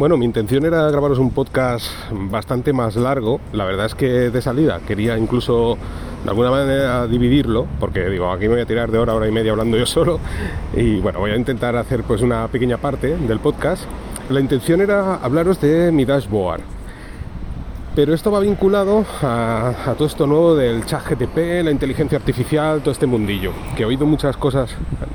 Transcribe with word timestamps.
Bueno, 0.00 0.16
mi 0.16 0.24
intención 0.24 0.64
era 0.64 0.90
grabaros 0.90 1.18
un 1.18 1.30
podcast 1.30 1.84
bastante 2.10 2.72
más 2.72 2.96
largo. 2.96 3.38
La 3.52 3.66
verdad 3.66 3.84
es 3.84 3.94
que 3.94 4.08
de 4.30 4.40
salida 4.40 4.80
quería 4.88 5.18
incluso 5.18 5.76
de 6.24 6.30
alguna 6.30 6.50
manera 6.50 7.06
dividirlo, 7.06 7.66
porque 7.78 8.08
digo, 8.08 8.32
aquí 8.32 8.44
me 8.44 8.54
voy 8.54 8.62
a 8.62 8.64
tirar 8.64 8.90
de 8.90 8.96
hora, 8.96 9.14
hora 9.14 9.28
y 9.28 9.30
media 9.30 9.50
hablando 9.50 9.76
yo 9.76 9.84
solo. 9.84 10.18
Y 10.74 11.00
bueno, 11.00 11.18
voy 11.18 11.32
a 11.32 11.36
intentar 11.36 11.76
hacer 11.76 12.02
pues 12.04 12.22
una 12.22 12.48
pequeña 12.48 12.78
parte 12.78 13.14
del 13.14 13.40
podcast. 13.40 13.84
La 14.30 14.40
intención 14.40 14.80
era 14.80 15.16
hablaros 15.16 15.60
de 15.60 15.92
mi 15.92 16.06
dashboard 16.06 16.79
pero 17.94 18.14
esto 18.14 18.30
va 18.30 18.40
vinculado 18.40 19.04
a, 19.22 19.94
todo 19.96 20.06
esto 20.06 20.26
nuevo 20.26 20.54
del 20.54 20.84
chat 20.86 21.04
GTP, 21.04 21.64
la 21.64 21.70
inteligencia 21.70 22.18
artificial, 22.18 22.80
todo 22.80 22.92
este 22.92 23.06
mundillo, 23.06 23.52
que 23.76 23.82
he 23.82 23.86
oído 23.86 24.06
muchas 24.06 24.36
cosas 24.36 24.70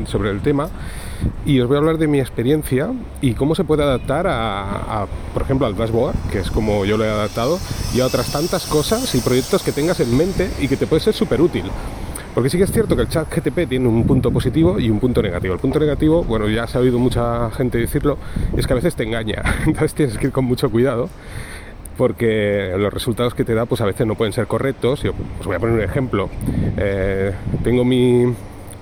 sobre 0.05 0.29
el 0.29 0.41
tema 0.41 0.69
y 1.45 1.59
os 1.61 1.67
voy 1.67 1.75
a 1.75 1.79
hablar 1.79 1.97
de 1.97 2.07
mi 2.07 2.19
experiencia 2.19 2.91
y 3.21 3.33
cómo 3.33 3.55
se 3.55 3.63
puede 3.63 3.83
adaptar 3.83 4.27
a, 4.27 5.07
por 5.33 5.43
ejemplo, 5.43 5.67
al 5.67 5.75
dashboard, 5.75 6.15
que 6.31 6.39
es 6.39 6.51
como 6.51 6.85
yo 6.85 6.97
lo 6.97 7.05
he 7.05 7.09
adaptado, 7.09 7.59
y 7.93 8.01
a 8.01 8.05
otras 8.05 8.31
tantas 8.31 8.65
cosas 8.65 9.15
y 9.15 9.19
proyectos 9.19 9.63
que 9.63 9.71
tengas 9.71 9.99
en 10.01 10.15
mente 10.15 10.49
y 10.59 10.67
que 10.67 10.75
te 10.75 10.85
puede 10.85 11.01
ser 11.01 11.13
súper 11.13 11.41
útil. 11.41 11.65
Porque 12.33 12.49
sí 12.49 12.57
que 12.57 12.65
es 12.65 12.71
cierto 12.71 12.97
que 12.97 13.03
el 13.03 13.07
chat 13.07 13.33
GTP 13.33 13.69
tiene 13.69 13.87
un 13.87 14.05
punto 14.05 14.29
positivo 14.29 14.77
y 14.77 14.89
un 14.89 14.99
punto 14.99 15.21
negativo. 15.21 15.53
El 15.53 15.59
punto 15.61 15.79
negativo, 15.79 16.25
bueno, 16.25 16.49
ya 16.49 16.67
se 16.67 16.77
ha 16.77 16.81
oído 16.81 16.99
mucha 16.99 17.49
gente 17.51 17.77
decirlo, 17.77 18.17
es 18.57 18.67
que 18.67 18.73
a 18.73 18.75
veces 18.75 18.93
te 18.93 19.03
engaña. 19.03 19.41
Entonces 19.65 19.93
tienes 19.93 20.17
que 20.17 20.27
ir 20.27 20.33
con 20.33 20.43
mucho 20.43 20.69
cuidado 20.69 21.09
porque 21.97 22.73
los 22.77 22.93
resultados 22.93 23.33
que 23.33 23.43
te 23.43 23.53
da 23.53 23.65
pues 23.65 23.81
a 23.81 23.85
veces 23.85 24.05
no 24.05 24.15
pueden 24.15 24.33
ser 24.33 24.47
correctos. 24.47 25.03
Yo 25.03 25.13
os 25.39 25.45
voy 25.45 25.55
a 25.55 25.59
poner 25.59 25.75
un 25.75 25.81
ejemplo. 25.81 26.29
Eh, 26.77 27.31
tengo 27.63 27.85
mi, 27.85 28.33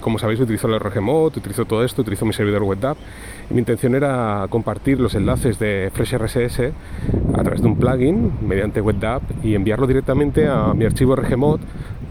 como 0.02 0.20
sabéis, 0.20 0.40
utilizo 0.40 0.68
el 0.68 0.80
RGMod, 0.80 1.38
utilizo 1.38 1.66
todo 1.66 1.84
esto, 1.84 2.02
utilizo 2.02 2.26
mi 2.26 2.34
servidor 2.34 2.64
WebDAV 2.64 2.98
mi 3.50 3.60
intención 3.60 3.94
era 3.94 4.46
compartir 4.50 5.00
los 5.00 5.16
enlaces 5.16 5.60
de 5.60 5.92
FreshRSS 5.94 6.72
a 7.34 7.44
través 7.44 7.62
de 7.62 7.68
un 7.68 7.78
plugin 7.78 8.32
mediante 8.42 8.82
WebDAV 8.82 9.22
y 9.44 9.56
enviarlo 9.56 9.86
directamente 9.86 10.48
a 10.48 10.74
mi 10.74 10.86
archivo 10.86 11.16
RGMod 11.16 11.60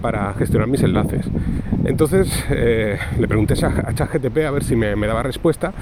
para 0.03 0.34
gestionar 0.34 0.69
mis 0.69 0.83
enlaces. 0.83 1.27
Entonces 1.84 2.28
eh, 2.50 2.98
le 3.19 3.28
pregunté 3.28 3.55
a 3.55 3.92
ChatGTP 3.95 4.39
a 4.47 4.50
ver 4.50 4.64
si 4.64 4.77
me, 4.77 4.95
daba 4.95 5.22
respuesta 5.22 5.72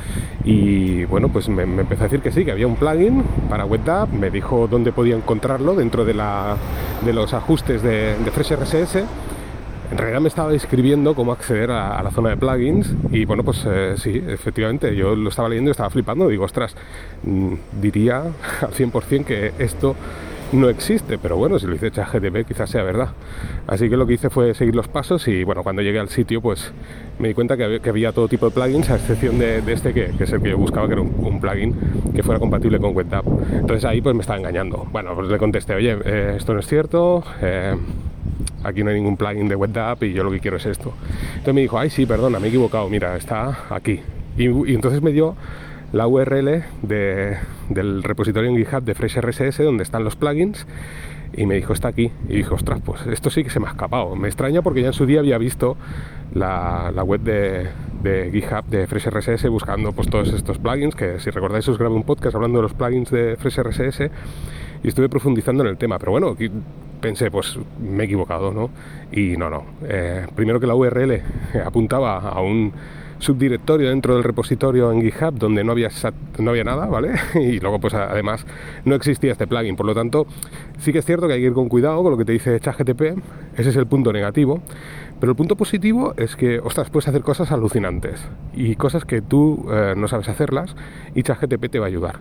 y 0.45 1.05
bueno, 1.07 1.29
pues 1.29 1.49
me, 1.49 1.63
empezó 1.63 2.03
a 2.03 2.05
decir 2.05 2.21
que 2.21 2.31
sí, 2.31 2.45
que 2.45 2.53
había 2.53 2.67
un 2.67 2.77
plugin 2.77 3.25
para 3.49 3.65
WebDAV, 3.65 4.13
me 4.13 4.31
dijo 4.31 4.69
dónde 4.69 4.93
podía 4.93 5.17
encontrarlo 5.17 5.75
dentro 5.75 6.05
de, 6.05 6.15
la, 6.15 6.57
de 7.05 7.13
los 7.13 7.35
ajustes 7.35 7.83
de, 7.83 8.17
de 8.17 8.31
FreshRSS. 8.31 9.05
En 9.91 9.99
realidad 9.99 10.21
me 10.21 10.29
estaba 10.29 10.53
describiendo 10.53 11.17
cómo 11.17 11.33
acceder 11.33 11.73
a, 11.73 12.01
la 12.01 12.13
zona 12.13 12.31
de 12.31 12.37
plugins 12.37 12.95
y 13.11 13.25
bueno, 13.25 13.43
pues 13.43 13.65
eh, 13.67 13.95
sí, 13.97 14.23
efectivamente, 14.25 14.95
yo 14.95 15.17
lo 15.17 15.31
estaba 15.31 15.49
leyendo 15.49 15.71
y 15.71 15.73
estaba 15.73 15.91
flipando, 15.91 16.29
digo, 16.29 16.45
ostras, 16.45 16.77
mm, 17.25 17.55
diría 17.81 18.19
al 18.61 18.71
100% 18.71 19.25
que 19.25 19.53
esto 19.59 19.97
no 20.53 20.69
existe, 20.69 21.19
pero 21.19 21.37
bueno, 21.37 21.59
si 21.59 21.67
lo 21.67 21.73
dice 21.73 21.91
ChatGTP 21.91 22.47
quizás 22.47 22.71
sea 22.71 22.83
verdad. 22.83 23.11
Así 23.67 23.89
que 23.89 23.97
lo 23.97 24.07
que 24.07 24.15
hice 24.15 24.31
fue 24.31 24.55
seguir 24.55 24.75
los 24.75 24.89
pasos 24.89 25.27
y 25.29 25.45
bueno, 25.45 25.63
cuando 25.63 25.83
llegué 25.83 25.99
al 25.99 26.09
sitio 26.09 26.41
pues 26.41 26.73
me 27.19 27.29
di 27.29 27.35
cuenta 27.35 27.57
que 27.57 27.89
había, 27.89 28.13
todo 28.13 28.29
tipo 28.29 28.47
de 28.47 28.53
plugins, 28.53 28.91
a 28.91 28.97
excepción 28.97 29.39
de, 29.39 29.63
este 29.73 29.93
que, 29.93 30.11
es 30.19 30.33
el 30.33 30.43
que 30.43 30.51
yo 30.51 30.59
buscaba, 30.59 30.87
que 30.87 30.95
era 30.95 31.03
un, 31.03 31.41
plugin 31.41 31.75
que 32.15 32.23
fuera 32.23 32.41
compatible 32.41 32.79
con 32.79 32.97
WebDAV. 32.97 33.25
Entonces 33.61 33.85
ahí 33.85 34.01
pues 34.01 34.15
me 34.15 34.23
estaba 34.23 34.39
engañando. 34.39 34.87
Bueno, 34.91 35.15
pues 35.15 35.29
le 35.29 35.39
contesté, 35.39 35.75
oye, 35.75 35.97
eh, 36.05 36.35
esto 36.37 36.55
no 36.55 36.61
es 36.61 36.67
cierto. 36.67 37.23
Eh, 37.43 37.77
aquí 38.65 38.83
no 38.83 38.91
hay 38.91 38.97
ningún 38.97 39.17
plugin 39.17 39.49
de 39.49 39.57
WebDAV 39.57 40.05
y 40.05 40.13
yo 40.13 40.25
lo 40.25 40.31
que 40.31 40.41
quiero 40.41 40.57
es 40.57 40.67
esto. 40.67 40.93
Entonces 41.31 41.55
me 41.55 41.61
dijo, 41.61 41.79
ay 41.79 41.91
sí, 41.91 42.07
perdona, 42.07 42.41
me 42.41 42.47
he 42.47 42.49
equivocado, 42.49 42.89
mira, 42.89 43.17
está 43.17 43.67
aquí. 43.71 44.01
y 44.37 44.75
entonces 44.75 45.03
me 45.03 45.13
dio 45.13 45.37
la 45.93 46.07
URL 46.07 46.65
del 46.83 48.03
repositorio 48.03 48.51
en 48.51 48.57
GitHub 48.57 48.83
de 48.83 48.95
FreshRSS 48.95 49.59
donde 49.59 49.83
están 49.83 50.05
los 50.05 50.17
plugins 50.17 50.67
y 51.33 51.47
me 51.47 51.55
dijo 51.55 51.73
está 51.73 51.89
aquí 51.89 52.11
y 52.29 52.37
dijo 52.37 52.55
ostras 52.55 52.81
pues 52.85 53.07
esto 53.07 53.31
sí 53.31 53.45
que 53.45 53.51
se 53.51 53.61
me 53.61 53.67
ha 53.67 53.71
escapado 53.71 54.17
me 54.17 54.29
extraña 54.29 54.63
porque 54.63 54.83
ya 54.83 54.89
en 54.89 54.93
su 54.93 55.07
día 55.07 55.21
había 55.21 55.39
visto 55.39 55.77
la, 56.35 56.93
web 57.05 57.21
de, 57.21 57.69
de, 58.03 58.31
GitHub 58.31 58.65
de 58.67 58.87
FreshRSS 58.87 59.49
buscando 59.49 59.93
pues 59.93 60.09
todos 60.09 60.33
estos 60.33 60.59
plugins 60.59 60.95
que 60.95 61.19
si 61.19 61.31
recordáis 61.31 61.69
os 61.69 61.79
grabé 61.79 61.95
un 61.95 62.05
podcast 62.05 62.35
hablando 62.35 62.59
de 62.59 62.63
los 62.63 62.75
plugins 62.75 63.11
de 63.11 63.37
FreshRSS 63.37 64.11
y 64.83 64.89
estuve 64.89 65.09
profundizando 65.09 65.63
en 65.63 65.69
el 65.69 65.77
tema. 65.77 65.99
Pero 65.99 66.13
bueno 66.13 66.37
pensé 67.01 67.31
pues 67.31 67.59
me 67.81 68.03
he 68.03 68.07
equivocado 68.07 68.53
no 68.53 68.71
y 69.13 69.37
no 69.37 69.51
no. 69.51 69.65
Eh, 69.85 70.27
primero 70.35 70.61
que 70.61 70.67
la 70.67 70.75
URL 70.75 71.23
apuntaba 71.65 72.19
a 72.19 72.41
un 72.41 72.73
subdirectorio 73.21 73.91
dentro 73.91 74.15
del 74.15 74.25
repositorio 74.25 74.91
en 74.93 75.03
GitHub 75.03 75.35
donde 75.39 75.63
no 75.63 75.73
había, 75.73 75.89
no 76.39 76.51
había 76.51 76.65
nada, 76.65 76.87
¿vale? 76.87 77.13
Y 77.35 77.61
luego, 77.61 77.79
pues 77.79 77.95
además, 77.95 78.45
no 78.85 78.95
existía 78.95 79.33
este 79.33 79.47
plugin. 79.47 79.77
Por 79.77 79.87
lo 79.87 79.95
tanto, 79.95 80.27
sí 80.79 80.93
que 80.93 80.99
es 80.99 81.05
cierto 81.05 81.27
que 81.27 81.35
hay 81.35 81.41
que 81.41 81.47
ir 81.47 81.53
con 81.53 81.69
cuidado 81.69 82.03
con 82.03 82.13
lo 82.13 82.19
que 82.19 82.25
te 82.25 82.33
dice 82.33 82.59
ChatGTP. 82.59 83.03
Ese 83.57 83.71
es 83.71 83.77
el 83.77 83.87
punto 83.87 84.13
negativo. 84.13 84.63
Pero 85.21 85.33
el 85.33 85.37
punto 85.37 85.55
positivo 85.55 86.15
es 86.17 86.35
que, 86.35 86.59
ostras, 86.61 86.89
puedes 86.89 87.09
hacer 87.09 87.23
cosas 87.23 87.53
alucinantes 87.53 88.27
y 88.55 88.75
cosas 88.77 89.05
que 89.05 89.21
tú 89.21 89.67
eh, 89.71 89.95
no 89.97 90.09
sabes 90.09 90.29
hacerlas 90.29 90.75
y 91.15 91.23
ChatGTP 91.23 91.71
te 91.71 91.79
va 91.79 91.87
a 91.87 91.89
ayudar. 91.89 92.21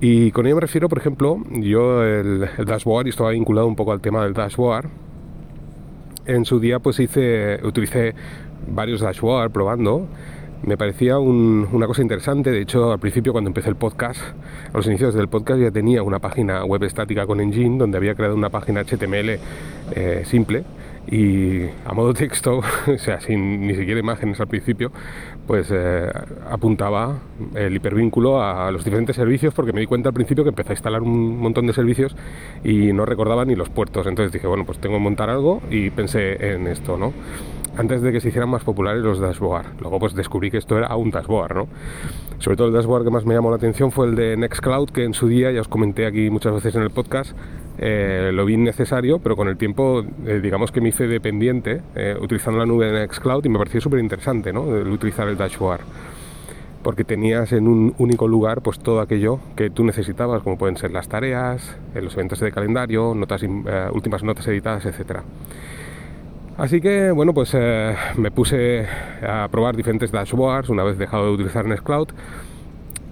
Y 0.00 0.30
con 0.30 0.46
ello 0.46 0.56
me 0.56 0.60
refiero, 0.60 0.88
por 0.88 0.98
ejemplo, 0.98 1.38
yo 1.50 2.02
el, 2.04 2.48
el 2.58 2.64
dashboard, 2.64 3.06
y 3.06 3.10
estaba 3.10 3.30
vinculado 3.30 3.66
un 3.66 3.76
poco 3.76 3.92
al 3.92 4.00
tema 4.00 4.24
del 4.24 4.34
dashboard, 4.34 4.88
en 6.26 6.44
su 6.44 6.60
día 6.60 6.78
pues 6.78 7.00
hice, 7.00 7.60
utilicé 7.64 8.14
varios 8.68 9.00
dashboards 9.00 9.52
probando. 9.52 10.06
Me 10.64 10.76
parecía 10.76 11.18
una 11.18 11.86
cosa 11.86 12.02
interesante. 12.02 12.50
De 12.50 12.60
hecho, 12.60 12.92
al 12.92 13.00
principio, 13.00 13.32
cuando 13.32 13.50
empecé 13.50 13.68
el 13.68 13.76
podcast, 13.76 14.20
a 14.72 14.76
los 14.76 14.86
inicios 14.86 15.12
del 15.14 15.28
podcast, 15.28 15.60
ya 15.60 15.72
tenía 15.72 16.02
una 16.04 16.20
página 16.20 16.64
web 16.64 16.84
estática 16.84 17.26
con 17.26 17.40
Engine 17.40 17.78
donde 17.78 17.98
había 17.98 18.14
creado 18.14 18.36
una 18.36 18.48
página 18.48 18.84
HTML 18.84 19.38
eh, 19.94 20.22
simple 20.24 20.64
y 21.10 21.64
a 21.84 21.92
modo 21.94 22.14
texto, 22.14 22.58
o 22.86 22.98
sea, 22.98 23.20
sin 23.20 23.66
ni 23.66 23.74
siquiera 23.74 24.00
imágenes 24.00 24.40
al 24.40 24.46
principio, 24.46 24.92
pues 25.46 25.68
eh, 25.72 26.08
apuntaba 26.50 27.18
el 27.54 27.74
hipervínculo 27.74 28.42
a 28.42 28.70
los 28.70 28.84
diferentes 28.84 29.16
servicios 29.16 29.52
porque 29.54 29.72
me 29.72 29.80
di 29.80 29.86
cuenta 29.86 30.10
al 30.10 30.14
principio 30.14 30.44
que 30.44 30.50
empecé 30.50 30.70
a 30.70 30.74
instalar 30.74 31.02
un 31.02 31.38
montón 31.38 31.66
de 31.66 31.72
servicios 31.72 32.14
y 32.62 32.92
no 32.92 33.04
recordaba 33.04 33.44
ni 33.44 33.56
los 33.56 33.68
puertos. 33.68 34.06
Entonces 34.06 34.32
dije, 34.32 34.46
bueno, 34.46 34.64
pues 34.64 34.78
tengo 34.78 34.96
que 34.96 35.02
montar 35.02 35.30
algo 35.30 35.60
y 35.70 35.90
pensé 35.90 36.54
en 36.54 36.66
esto, 36.66 36.96
¿no? 36.96 37.12
Antes 37.76 38.02
de 38.02 38.12
que 38.12 38.20
se 38.20 38.28
hicieran 38.28 38.50
más 38.50 38.64
populares 38.64 39.02
los 39.02 39.18
dashboard. 39.18 39.80
Luego 39.80 39.98
pues 39.98 40.14
descubrí 40.14 40.50
que 40.50 40.58
esto 40.58 40.76
era 40.76 40.94
un 40.96 41.10
dashboard, 41.10 41.56
¿no? 41.56 41.68
Sobre 42.38 42.56
todo 42.56 42.68
el 42.68 42.74
dashboard 42.74 43.04
que 43.04 43.10
más 43.10 43.24
me 43.24 43.34
llamó 43.34 43.50
la 43.50 43.56
atención 43.56 43.92
fue 43.92 44.06
el 44.06 44.14
de 44.14 44.36
Nextcloud, 44.36 44.90
que 44.90 45.04
en 45.04 45.14
su 45.14 45.28
día, 45.28 45.52
ya 45.52 45.60
os 45.60 45.68
comenté 45.68 46.06
aquí 46.06 46.28
muchas 46.28 46.52
veces 46.52 46.74
en 46.74 46.82
el 46.82 46.90
podcast, 46.90 47.36
eh, 47.78 48.30
lo 48.32 48.44
vi 48.44 48.56
necesario, 48.56 49.18
pero 49.18 49.36
con 49.36 49.48
el 49.48 49.56
tiempo, 49.56 50.04
eh, 50.26 50.40
digamos 50.42 50.70
que 50.72 50.80
me 50.80 50.90
hice 50.90 51.06
dependiente 51.06 51.80
eh, 51.94 52.16
utilizando 52.20 52.58
la 52.58 52.66
nube 52.66 52.86
de 52.86 53.00
Nextcloud 53.00 53.44
y 53.44 53.48
me 53.48 53.58
pareció 53.58 53.80
súper 53.80 54.00
interesante, 54.00 54.52
¿no? 54.52 54.76
El 54.76 54.88
utilizar 54.88 55.28
el 55.28 55.36
dashboard 55.36 55.80
porque 56.82 57.04
tenías 57.04 57.52
en 57.52 57.68
un 57.68 57.94
único 57.98 58.26
lugar 58.26 58.60
pues 58.60 58.80
todo 58.80 59.00
aquello 59.00 59.38
que 59.54 59.70
tú 59.70 59.84
necesitabas, 59.84 60.42
como 60.42 60.58
pueden 60.58 60.76
ser 60.76 60.90
las 60.90 61.06
tareas, 61.06 61.76
los 61.94 62.12
eventos 62.14 62.40
de 62.40 62.50
calendario, 62.50 63.14
notas, 63.14 63.44
últimas 63.92 64.24
notas 64.24 64.48
editadas, 64.48 64.84
etcétera. 64.86 65.22
Así 66.62 66.80
que 66.80 67.10
bueno, 67.10 67.34
pues 67.34 67.50
eh, 67.54 67.96
me 68.16 68.30
puse 68.30 68.86
a 69.20 69.48
probar 69.50 69.74
diferentes 69.74 70.12
dashboards 70.12 70.68
una 70.68 70.84
vez 70.84 70.96
dejado 70.96 71.26
de 71.26 71.32
utilizar 71.32 71.66
Nextcloud 71.66 72.10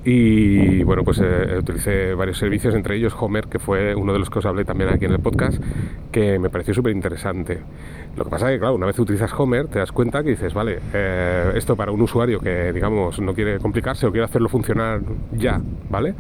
y 0.05 0.85
bueno, 0.85 1.03
pues 1.03 1.19
eh, 1.21 1.57
utilicé 1.59 2.15
varios 2.15 2.39
servicios, 2.39 2.77
entre 2.77 2.95
ellos 2.95 3.13
Homer, 3.19 3.49
que 3.49 3.59
fue 3.59 3.97
uno 3.97 4.13
de 4.13 4.21
los 4.21 4.31
que 4.31 4.39
os 4.39 4.47
hablé 4.47 4.65
también 4.65 4.91
aquí 4.91 5.07
en 5.07 5.11
el 5.11 5.19
podcast, 5.19 5.61
que 6.13 6.39
me 6.39 6.49
pareció 6.49 6.75
súper 6.75 6.93
interesante. 6.93 7.59
Lo 8.17 8.23
que 8.23 8.31
pasa 8.31 8.47
es 8.51 8.55
que, 8.55 8.61
claro, 8.61 8.77
una 8.77 8.87
vez 8.87 8.97
utilizas 9.01 9.33
Homer, 9.37 9.67
te 9.67 9.81
das 9.81 9.91
cuenta 9.91 10.23
que 10.23 10.31
dices, 10.31 10.55
vale, 10.55 10.79
eh, 10.95 11.51
esto 11.57 11.75
para 11.75 11.91
un 11.91 12.03
usuario 12.03 12.39
que, 12.39 12.73
digamos, 12.73 13.19
no 13.19 13.35
quiere 13.35 13.59
complicarse 13.59 14.07
o 14.07 14.13
quiere 14.13 14.27
hacerlo 14.27 14.49
funcionar 14.49 15.01
ya, 15.33 15.61
¿vale? 15.91 16.15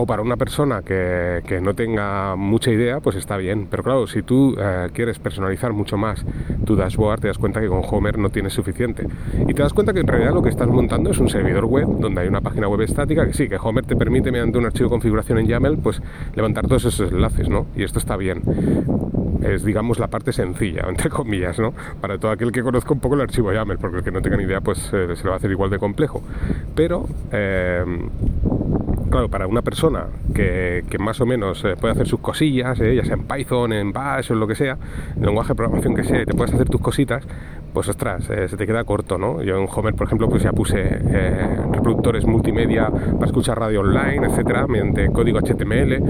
O 0.00 0.06
para 0.06 0.22
una 0.22 0.36
persona 0.36 0.82
que, 0.82 1.60
no 1.60 1.74
tenga 1.74 2.36
mucha 2.36 2.70
idea, 2.70 3.00
pues 3.00 3.16
está 3.16 3.36
bien. 3.36 3.66
Pero 3.68 3.82
claro, 3.82 4.06
si 4.06 4.22
tú 4.22 4.54
eh, 4.56 4.90
quieres 4.92 5.18
personalizar 5.18 5.72
mucho 5.72 5.96
más 5.96 6.24
tu 6.64 6.76
dashboard, 6.76 7.20
te 7.20 7.26
das 7.26 7.36
cuenta 7.36 7.60
que 7.60 7.66
con 7.66 7.82
Homer 7.84 8.16
no 8.16 8.30
tienes 8.30 8.52
suficiente. 8.52 9.08
Y 9.48 9.54
te 9.54 9.60
das 9.60 9.72
cuenta 9.72 9.92
que 9.92 9.98
en 9.98 10.06
realidad 10.06 10.32
lo 10.32 10.40
que 10.40 10.50
estás 10.50 10.68
montando 10.68 11.10
es 11.10 11.18
un 11.18 11.28
servidor 11.28 11.64
web 11.64 11.88
donde 11.98 12.20
hay 12.20 12.28
una 12.28 12.40
página 12.40 12.68
web 12.68 12.82
estática 12.82 13.26
que 13.26 13.32
sí, 13.32 13.48
que 13.48 13.56
Homer 13.56 13.86
te 13.86 13.96
permite 13.96 14.30
mediante 14.30 14.56
un 14.56 14.66
archivo 14.66 14.84
de 14.84 14.90
configuración 14.90 15.38
en 15.38 15.48
YAML, 15.48 15.78
pues 15.78 16.00
levantar 16.36 16.68
todos 16.68 16.84
esos 16.84 17.10
enlaces, 17.10 17.48
¿no? 17.48 17.66
Y 17.74 17.82
esto 17.82 17.98
está 17.98 18.16
bien. 18.16 18.42
Es, 19.42 19.64
digamos, 19.64 19.98
la 19.98 20.06
parte 20.06 20.32
sencilla, 20.32 20.84
entre 20.88 21.10
comillas, 21.10 21.58
¿no? 21.58 21.74
Para 22.00 22.18
todo 22.18 22.30
aquel 22.30 22.52
que 22.52 22.62
conozca 22.62 22.92
un 22.92 23.00
poco 23.00 23.16
el 23.16 23.22
archivo 23.22 23.52
YAML, 23.52 23.78
porque 23.78 23.96
el 23.96 24.04
que 24.04 24.12
no 24.12 24.22
tenga 24.22 24.36
ni 24.36 24.44
idea, 24.44 24.60
pues 24.60 24.78
eh, 24.92 25.16
se 25.16 25.24
lo 25.24 25.30
va 25.30 25.34
a 25.34 25.38
hacer 25.38 25.50
igual 25.50 25.70
de 25.70 25.80
complejo. 25.80 26.22
Pero... 26.76 27.08
Eh, 27.32 27.84
claro, 29.08 29.28
para 29.28 29.46
una 29.46 29.62
persona 29.62 30.06
que, 30.34 30.84
más 30.98 31.20
o 31.20 31.26
menos 31.26 31.64
eh, 31.64 31.74
puede 31.80 31.92
hacer 31.92 32.06
sus 32.06 32.20
cosillas, 32.20 32.80
eh, 32.80 32.94
ya 32.94 33.04
sea 33.04 33.14
en 33.14 33.24
Python, 33.24 33.72
en 33.72 33.92
Bash 33.92 34.30
o 34.30 34.34
en 34.34 34.40
lo 34.40 34.46
que 34.46 34.54
sea, 34.54 34.76
en 35.16 35.22
lenguaje 35.22 35.48
de 35.48 35.54
programación 35.54 35.94
que 35.94 36.04
sea, 36.04 36.22
y 36.22 36.26
te 36.26 36.34
puedes 36.34 36.54
hacer 36.54 36.68
tus 36.68 36.80
cositas, 36.80 37.26
pues 37.72 37.88
ostras, 37.88 38.28
eh, 38.30 38.48
se 38.48 38.56
te 38.56 38.66
queda 38.66 38.84
corto, 38.84 39.18
¿no? 39.18 39.42
Yo 39.42 39.56
en 39.58 39.68
Homer, 39.72 39.94
por 39.94 40.06
ejemplo, 40.06 40.28
pues 40.28 40.42
ya 40.42 40.52
puse 40.52 40.78
reproductores 41.72 42.24
multimedia 42.24 42.90
para 42.90 43.26
escuchar 43.26 43.58
radio 43.58 43.80
online, 43.80 44.26
etcétera, 44.26 44.66
mediante 44.66 45.08
código 45.10 45.38
HTML, 45.38 46.02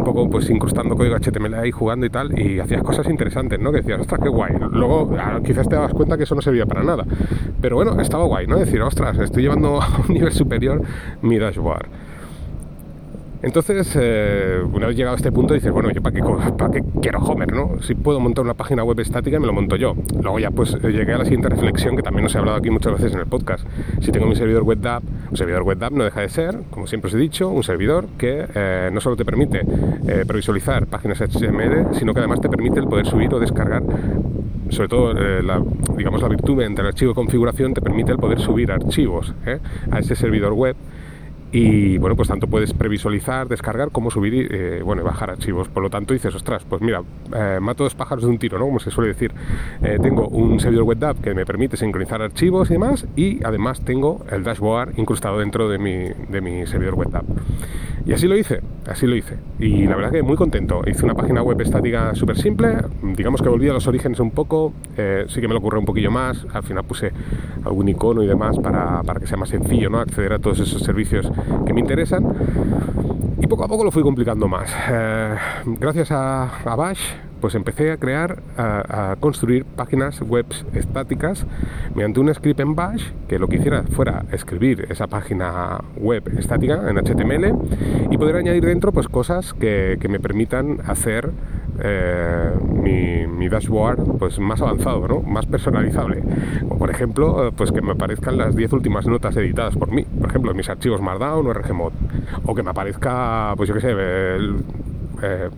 un 0.00 0.04
poco 0.04 0.28
pues 0.30 0.48
incrustando 0.50 0.96
código 0.96 1.16
HTML 1.16 1.54
ahí 1.54 1.70
jugando 1.70 2.06
y 2.06 2.10
tal, 2.10 2.38
y 2.38 2.58
hacías 2.58 2.82
cosas 2.82 3.08
interesantes, 3.08 3.60
¿no? 3.60 3.70
Que 3.70 3.78
decías, 3.78 4.00
ostras, 4.00 4.20
qué 4.22 4.28
guay. 4.28 4.54
Luego 4.72 5.14
ah, 5.18 5.40
quizás 5.44 5.68
te 5.68 5.76
das 5.76 5.92
cuenta 5.92 6.16
que 6.16 6.24
eso 6.24 6.34
no 6.34 6.40
servía 6.40 6.66
para 6.66 6.82
nada, 6.82 7.04
pero 7.60 7.76
bueno, 7.76 8.00
estaba 8.00 8.24
guay, 8.24 8.46
¿no? 8.46 8.58
Decir, 8.58 8.80
ostras, 8.82 9.18
estoy 9.18 9.42
llevando 9.42 9.80
a 9.80 9.88
un 10.08 10.08
nivel 10.14 10.32
superior 10.32 10.82
mi 11.22 11.38
dashboard. 11.38 12.09
Entonces, 13.42 13.96
eh, 13.98 14.60
una 14.70 14.86
vez 14.86 14.96
llegado 14.96 15.14
a 15.14 15.16
este 15.16 15.32
punto, 15.32 15.54
dices, 15.54 15.72
bueno, 15.72 15.90
¿yo 15.90 16.02
para 16.02 16.14
qué, 16.14 16.22
qué 16.72 16.84
quiero 17.00 17.20
Homer, 17.20 17.50
no? 17.52 17.80
Si 17.80 17.94
puedo 17.94 18.20
montar 18.20 18.44
una 18.44 18.52
página 18.52 18.84
web 18.84 19.00
estática, 19.00 19.40
me 19.40 19.46
lo 19.46 19.54
monto 19.54 19.76
yo. 19.76 19.94
Luego 20.20 20.38
ya 20.38 20.50
pues 20.50 20.74
llegué 20.82 21.14
a 21.14 21.18
la 21.18 21.24
siguiente 21.24 21.48
reflexión, 21.48 21.96
que 21.96 22.02
también 22.02 22.26
os 22.26 22.34
he 22.34 22.38
hablado 22.38 22.58
aquí 22.58 22.68
muchas 22.68 22.92
veces 22.92 23.14
en 23.14 23.20
el 23.20 23.26
podcast. 23.26 23.66
Si 24.00 24.12
tengo 24.12 24.26
mi 24.26 24.36
servidor 24.36 24.64
web 24.64 24.86
app, 24.86 25.02
un 25.30 25.36
servidor 25.38 25.62
web 25.62 25.82
app 25.82 25.92
no 25.92 26.04
deja 26.04 26.20
de 26.20 26.28
ser, 26.28 26.58
como 26.70 26.86
siempre 26.86 27.08
os 27.08 27.14
he 27.14 27.18
dicho, 27.18 27.48
un 27.48 27.62
servidor 27.62 28.08
que 28.18 28.44
eh, 28.54 28.90
no 28.92 29.00
solo 29.00 29.16
te 29.16 29.24
permite 29.24 29.60
eh, 29.60 30.24
previsualizar 30.26 30.86
páginas 30.86 31.22
HTML, 31.22 31.94
sino 31.94 32.12
que 32.12 32.18
además 32.20 32.42
te 32.42 32.50
permite 32.50 32.80
el 32.80 32.88
poder 32.88 33.06
subir 33.06 33.32
o 33.32 33.40
descargar 33.40 33.82
sobre 34.68 34.88
todo 34.88 35.12
la, 35.14 35.60
digamos 35.96 36.22
la 36.22 36.28
virtud 36.28 36.62
entre 36.62 36.82
el 36.82 36.88
archivo 36.88 37.10
de 37.10 37.16
configuración 37.16 37.74
te 37.74 37.80
permite 37.80 38.12
el 38.12 38.18
poder 38.18 38.38
subir 38.38 38.70
archivos 38.70 39.34
a 39.90 39.98
ese 39.98 40.14
servidor 40.14 40.52
web 40.52 40.76
y 41.52 41.98
bueno, 41.98 42.14
pues 42.14 42.28
tanto 42.28 42.46
puedes 42.46 42.72
previsualizar, 42.72 43.48
descargar, 43.48 43.90
como 43.90 44.10
subir 44.10 44.34
y 44.34 44.46
eh, 44.50 44.82
bueno, 44.82 45.02
bajar 45.02 45.30
archivos. 45.30 45.68
Por 45.68 45.82
lo 45.82 45.90
tanto, 45.90 46.14
dices, 46.14 46.34
ostras, 46.34 46.64
pues 46.68 46.80
mira, 46.80 47.02
eh, 47.34 47.58
mato 47.60 47.84
dos 47.84 47.94
pájaros 47.94 48.24
de 48.24 48.30
un 48.30 48.38
tiro, 48.38 48.58
¿no? 48.58 48.66
Como 48.66 48.78
se 48.78 48.90
suele 48.90 49.08
decir. 49.08 49.32
Eh, 49.82 49.98
tengo 50.00 50.28
un 50.28 50.60
servidor 50.60 50.84
web 50.84 51.16
que 51.22 51.34
me 51.34 51.46
permite 51.46 51.76
sincronizar 51.76 52.22
archivos 52.22 52.70
y 52.70 52.74
demás, 52.74 53.06
y 53.16 53.42
además 53.44 53.80
tengo 53.84 54.24
el 54.30 54.44
dashboard 54.44 54.98
incrustado 54.98 55.38
dentro 55.38 55.68
de 55.68 55.78
mi, 55.78 56.08
de 56.30 56.40
mi 56.40 56.66
servidor 56.66 56.94
web. 56.94 57.10
Y 58.06 58.12
así 58.12 58.26
lo 58.26 58.36
hice, 58.36 58.60
así 58.86 59.06
lo 59.06 59.16
hice. 59.16 59.36
Y 59.58 59.86
la 59.86 59.96
verdad 59.96 60.10
que 60.10 60.22
muy 60.22 60.36
contento. 60.36 60.82
Hice 60.86 61.04
una 61.04 61.14
página 61.14 61.42
web 61.42 61.60
estática 61.60 62.14
súper 62.14 62.38
simple, 62.38 62.76
digamos 63.02 63.42
que 63.42 63.48
volví 63.48 63.68
a 63.68 63.72
los 63.72 63.86
orígenes 63.86 64.20
un 64.20 64.30
poco, 64.30 64.72
sí 65.28 65.40
que 65.40 65.48
me 65.48 65.54
lo 65.54 65.58
ocurrió 65.58 65.80
un 65.80 65.86
poquillo 65.86 66.10
más, 66.10 66.46
al 66.52 66.62
final 66.62 66.84
puse 66.84 67.12
algún 67.64 67.88
icono 67.88 68.22
y 68.22 68.26
demás 68.26 68.58
para, 68.58 69.02
para 69.02 69.20
que 69.20 69.26
sea 69.26 69.36
más 69.36 69.50
sencillo, 69.50 69.90
¿no? 69.90 69.98
Acceder 69.98 70.32
a 70.32 70.38
todos 70.38 70.60
esos 70.60 70.82
servicios 70.82 71.30
que 71.66 71.72
me 71.72 71.80
interesan. 71.80 72.24
Y 73.40 73.46
poco 73.46 73.64
a 73.64 73.68
poco 73.68 73.84
lo 73.84 73.90
fui 73.90 74.02
complicando 74.02 74.48
más. 74.48 74.70
Eh, 74.90 75.34
gracias 75.78 76.10
a, 76.10 76.50
Bash, 76.76 77.00
pues 77.40 77.54
empecé 77.54 77.92
a 77.92 77.96
crear, 77.96 78.42
a, 78.56 79.16
construir 79.20 79.64
páginas 79.64 80.20
web 80.20 80.46
estáticas 80.74 81.46
mediante 81.94 82.20
un 82.20 82.32
script 82.34 82.60
en 82.60 82.74
Bash 82.74 83.04
que 83.28 83.38
lo 83.38 83.48
que 83.48 83.56
hiciera 83.56 83.84
fuera 83.84 84.24
escribir 84.32 84.86
esa 84.90 85.06
página 85.06 85.78
web 85.96 86.22
estática 86.38 86.88
en 86.88 86.96
HTML 86.96 87.54
y 88.10 88.18
poder 88.18 88.36
añadir 88.36 88.64
dentro 88.64 88.92
pues 88.92 89.08
cosas 89.08 89.54
que, 89.54 89.98
me 90.10 90.18
permitan 90.18 90.78
hacer 90.86 91.30
eh, 91.82 92.50
mi, 92.66 93.48
dashboard 93.48 94.18
pues 94.18 94.38
más 94.38 94.60
avanzado, 94.60 95.06
¿no? 95.06 95.20
más 95.22 95.46
personalizable. 95.46 96.22
Por 96.78 96.90
ejemplo, 96.90 97.46
eh, 97.46 97.52
pues 97.56 97.72
que 97.72 97.80
me 97.80 97.92
aparezcan 97.92 98.36
las 98.36 98.56
10 98.56 98.72
últimas 98.72 99.06
notas 99.06 99.36
editadas 99.36 99.76
por 99.76 99.90
mí, 99.92 100.04
por 100.04 100.28
ejemplo, 100.28 100.52
mis 100.54 100.68
archivos 100.68 101.00
Markdown 101.00 101.46
o 101.46 101.52
RGMod. 101.52 101.92
O 102.44 102.54
que 102.54 102.62
me 102.62 102.70
aparezca, 102.70 103.54
pues 103.56 103.68
yo 103.68 103.74
qué 103.74 103.80
sé, 103.80 103.94
eh, 105.22 105.50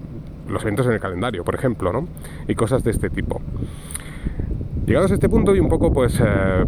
los 0.52 0.62
eventos 0.62 0.86
en 0.86 0.92
el 0.92 1.00
calendario, 1.00 1.44
por 1.44 1.54
ejemplo, 1.54 1.92
¿no? 1.92 2.06
Y 2.46 2.54
cosas 2.54 2.84
de 2.84 2.90
este 2.90 3.10
tipo. 3.10 3.40
Llegados 4.86 5.12
a 5.12 5.14
este 5.14 5.28
punto 5.28 5.54
y 5.54 5.60
un 5.60 5.68
poco 5.68 5.92
pues 5.92 6.20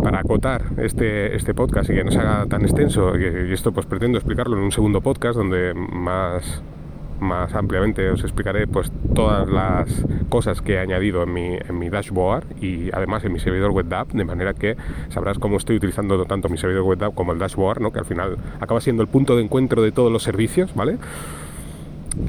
para 0.03 0.21
acotar 0.21 0.63
este, 0.79 1.35
este 1.35 1.53
podcast 1.53 1.91
y 1.91 1.95
que 1.95 2.05
no 2.05 2.13
se 2.13 2.21
haga 2.21 2.47
tan 2.47 2.63
extenso, 2.63 3.19
y 3.19 3.53
esto 3.53 3.73
pues 3.73 3.87
pretendo 3.87 4.19
explicarlo 4.19 4.57
en 4.57 4.63
un 4.63 4.71
segundo 4.71 5.01
podcast 5.01 5.37
donde 5.37 5.75
más, 5.75 6.63
más 7.19 7.53
ampliamente 7.55 8.09
os 8.11 8.23
explicaré 8.23 8.69
pues 8.69 8.93
todas 9.15 9.49
las 9.49 10.05
cosas 10.29 10.63
que 10.63 10.75
he 10.75 10.79
añadido 10.79 11.25
en 11.25 11.33
mi, 11.33 11.57
en 11.57 11.77
mi 11.77 11.91
dashboard 11.91 12.45
y 12.63 12.91
además 12.93 13.25
en 13.25 13.33
mi 13.33 13.41
servidor 13.41 13.73
web 13.73 13.93
app 13.93 14.13
de 14.13 14.25
manera 14.25 14.55
que 14.55 14.77
sabrás 15.09 15.41
cómo 15.41 15.57
estoy 15.57 15.77
utilizando 15.77 16.25
tanto 16.25 16.49
mi 16.49 16.57
servidor 16.57 16.85
web 16.85 17.03
app 17.03 17.15
como 17.17 17.33
el 17.33 17.41
dashboard, 17.41 17.81
¿no? 17.81 17.93
que 17.93 17.99
al 17.99 18.07
final 18.07 18.37
acaba 18.61 18.81
siendo 18.81 19.03
el 19.03 19.09
punto 19.09 19.37
de 19.37 19.43
encuentro 19.43 19.83
de 19.83 19.91
todos 19.91 20.13
los 20.13 20.23
servicios, 20.23 20.73
¿vale? 20.77 20.99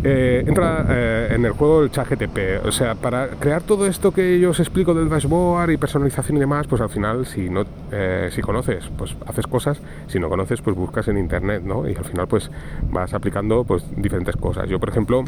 Eh, 0.04 0.44
entra 0.48 0.86
eh, 0.90 1.28
en 1.32 1.46
el 1.46 1.52
juego 1.52 1.84
el 1.84 1.92
chat 1.92 2.08
GTP. 2.10 2.66
O 2.66 2.72
sea, 2.72 2.96
para 2.96 3.28
crear 3.28 3.62
todo 3.62 3.86
esto 3.86 4.12
que 4.12 4.40
yo 4.40 4.52
os 4.52 4.60
explico 4.60 4.94
del 4.94 5.10
dashboard 5.10 5.72
y 5.72 5.78
personalización 5.78 6.38
y 6.38 6.40
demás, 6.40 6.68
pues 6.68 6.82
al 6.82 6.90
final, 6.90 7.26
si 7.26 7.50
no 7.50 7.66
eh, 7.92 8.30
si 8.32 8.42
conoces, 8.42 8.90
pues 8.98 9.16
haces 9.26 9.48
cosas, 9.48 9.82
si 10.08 10.20
no 10.20 10.30
conoces, 10.30 10.62
pues 10.62 10.76
buscas 10.76 11.08
en 11.08 11.18
internet, 11.18 11.64
¿no? 11.64 11.88
Y 11.88 11.96
al 11.96 12.06
final, 12.06 12.28
pues 12.28 12.50
vas 12.90 13.14
aplicando 13.14 13.64
pues 13.64 13.84
diferentes 13.96 14.36
cosas. 14.36 14.68
Yo, 14.70 14.80
por 14.80 14.90
ejemplo, 14.90 15.24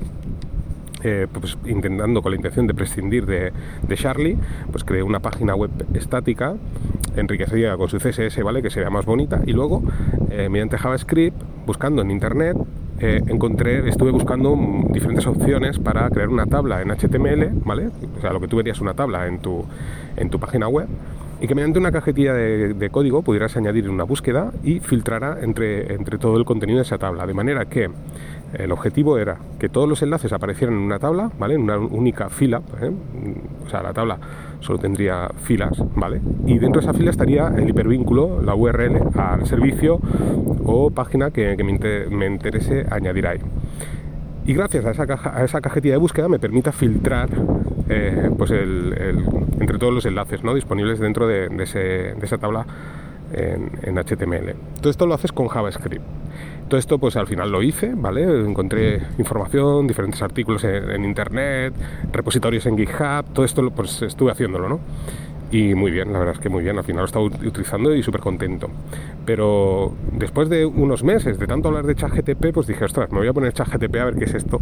pues 1.31 1.57
intentando 1.65 2.21
con 2.21 2.31
la 2.31 2.36
intención 2.36 2.68
de 2.68 2.74
prescindir 2.74 3.25
de, 3.25 3.54
de, 3.88 3.95
Charlie, 3.95 4.38
pues 4.71 4.83
creé 4.83 5.04
una 5.04 5.21
página 5.21 5.56
web 5.56 5.71
estática 5.94 6.56
enriquecida 7.15 7.77
con 7.77 7.88
su 7.88 7.98
CSS, 7.98 8.44
¿vale? 8.44 8.62
Que 8.62 8.69
sería 8.69 8.89
más 8.89 9.06
bonita 9.06 9.42
y 9.45 9.54
luego 9.54 9.83
mediante 10.30 10.77
JavaScript, 10.77 11.42
buscando 11.65 12.01
en 12.01 12.12
internet, 12.12 12.57
eh, 12.99 13.21
encontré, 13.27 13.88
estuve 13.88 14.11
buscando 14.11 14.57
diferentes 14.89 15.27
opciones 15.27 15.77
para 15.79 16.09
crear 16.09 16.29
una 16.29 16.45
tabla 16.45 16.81
en 16.81 16.89
HTML, 16.89 17.51
¿vale? 17.63 17.89
O 18.17 18.21
sea, 18.21 18.33
lo 18.33 18.39
que 18.39 18.47
tú 18.47 18.57
verías 18.57 18.81
una 18.81 18.94
tabla 18.94 19.27
en 19.27 19.39
tu, 19.39 19.65
en 20.15 20.29
tu 20.29 20.39
página 20.39 20.67
web 20.67 20.88
y 21.39 21.47
que 21.47 21.53
mediante 21.53 21.77
una 21.77 21.91
cajetilla 21.91 22.33
de, 22.33 22.89
código 22.89 23.21
pudieras 23.21 23.55
añadir 23.57 23.89
una 23.89 24.03
búsqueda 24.03 24.51
y 24.63 24.79
filtrara 24.79 25.38
entre, 25.41 25.94
entre 25.94 26.17
todo 26.17 26.38
el 26.38 26.45
contenido 26.45 26.77
de 26.77 26.83
esa 26.83 26.97
tabla. 26.97 27.27
De 27.27 27.33
manera 27.33 27.65
que 27.65 27.89
el 28.53 28.71
objetivo 28.71 29.17
era 29.17 29.38
que 29.59 29.69
todos 29.69 29.88
los 29.88 30.01
enlaces 30.01 30.31
aparecieran 30.33 30.75
en 30.75 30.81
una 30.81 30.99
tabla, 30.99 31.31
¿vale? 31.38 31.55
En 31.55 31.61
una 31.61 31.77
única 31.77 32.29
fila, 32.29 32.61
¿eh? 32.81 32.91
o 33.65 33.69
sea, 33.69 33.83
la 33.83 33.94
tabla 33.94 34.17
solo 34.59 34.79
tendría 34.79 35.29
filas, 35.44 35.83
¿vale? 35.95 36.21
Y 36.45 36.57
dentro 36.57 36.81
de 36.81 36.88
esa 36.88 36.97
fila 36.97 37.11
estaría 37.11 37.47
el 37.49 37.69
hipervínculo, 37.69 38.41
la 38.41 38.55
URL, 38.55 38.97
al 39.15 39.45
servicio 39.45 39.99
o 40.65 40.89
página 40.91 41.31
que, 41.31 41.55
me, 41.63 42.25
interese 42.25 42.85
añadir 42.89 43.27
ahí. 43.27 43.39
Y 44.45 44.53
gracias 44.53 44.85
a 44.85 44.91
esa, 44.91 45.05
caja, 45.05 45.38
a 45.38 45.44
esa 45.44 45.59
cajetilla 45.59 45.95
de 45.95 45.99
búsqueda 45.99 46.29
me 46.29 46.39
permita 46.39 46.71
filtrar 46.71 47.29
eh, 47.89 48.31
pues 48.38 48.51
entre 48.51 49.77
todos 49.77 49.94
los 49.94 50.05
enlaces 50.05 50.44
¿no? 50.44 50.53
disponibles 50.53 50.99
dentro 50.99 51.27
de, 51.27 51.47
esa 52.21 52.38
tabla 52.38 52.65
en, 53.33 53.97
HTML. 53.97 54.56
Todo 54.79 54.89
esto 54.89 55.06
lo 55.06 55.13
haces 55.13 55.31
con 55.31 55.47
JavaScript. 55.47 56.03
Todo 56.68 56.79
esto 56.79 57.00
pues 57.00 57.15
al 57.15 57.27
final 57.27 57.49
lo 57.49 57.63
hice, 57.63 57.94
¿vale? 57.95 58.23
Encontré 58.23 59.01
información, 59.18 59.87
diferentes 59.87 60.21
artículos 60.21 60.63
en, 60.66 61.06
internet, 61.06 61.73
repositorios 62.11 62.66
en 62.66 62.78
GitHub, 62.78 63.25
todo 63.33 63.45
esto 63.45 63.69
pues 63.71 64.01
estuve 64.01 64.31
haciéndolo, 64.31 64.68
¿no? 64.68 64.80
Y 65.49 65.75
muy 65.75 65.92
bien, 65.92 66.11
la 66.11 66.19
verdad 66.19 66.35
es 66.35 66.42
que 66.42 66.49
muy 66.49 66.61
bien, 66.61 66.77
al 66.77 66.83
final 66.83 67.01
lo 67.01 67.06
estaba 67.06 67.23
utilizando 67.23 67.95
y 67.95 68.04
súper 68.04 68.19
contento. 68.19 68.69
Pero 69.25 69.94
después 70.11 70.49
de 70.49 70.66
unos 70.66 71.04
meses 71.04 71.39
de 71.39 71.47
tanto 71.47 71.69
hablar 71.69 71.85
de 71.85 71.95
ChatGTP, 71.95 72.51
pues 72.54 72.68
dije, 72.68 72.83
ostras, 72.83 73.11
me 73.11 73.19
voy 73.19 73.27
a 73.27 73.33
poner 73.33 73.54
ChatGTP 73.54 73.95
a 73.95 74.06
ver 74.06 74.16
qué 74.16 74.25
es 74.25 74.33
esto. 74.33 74.59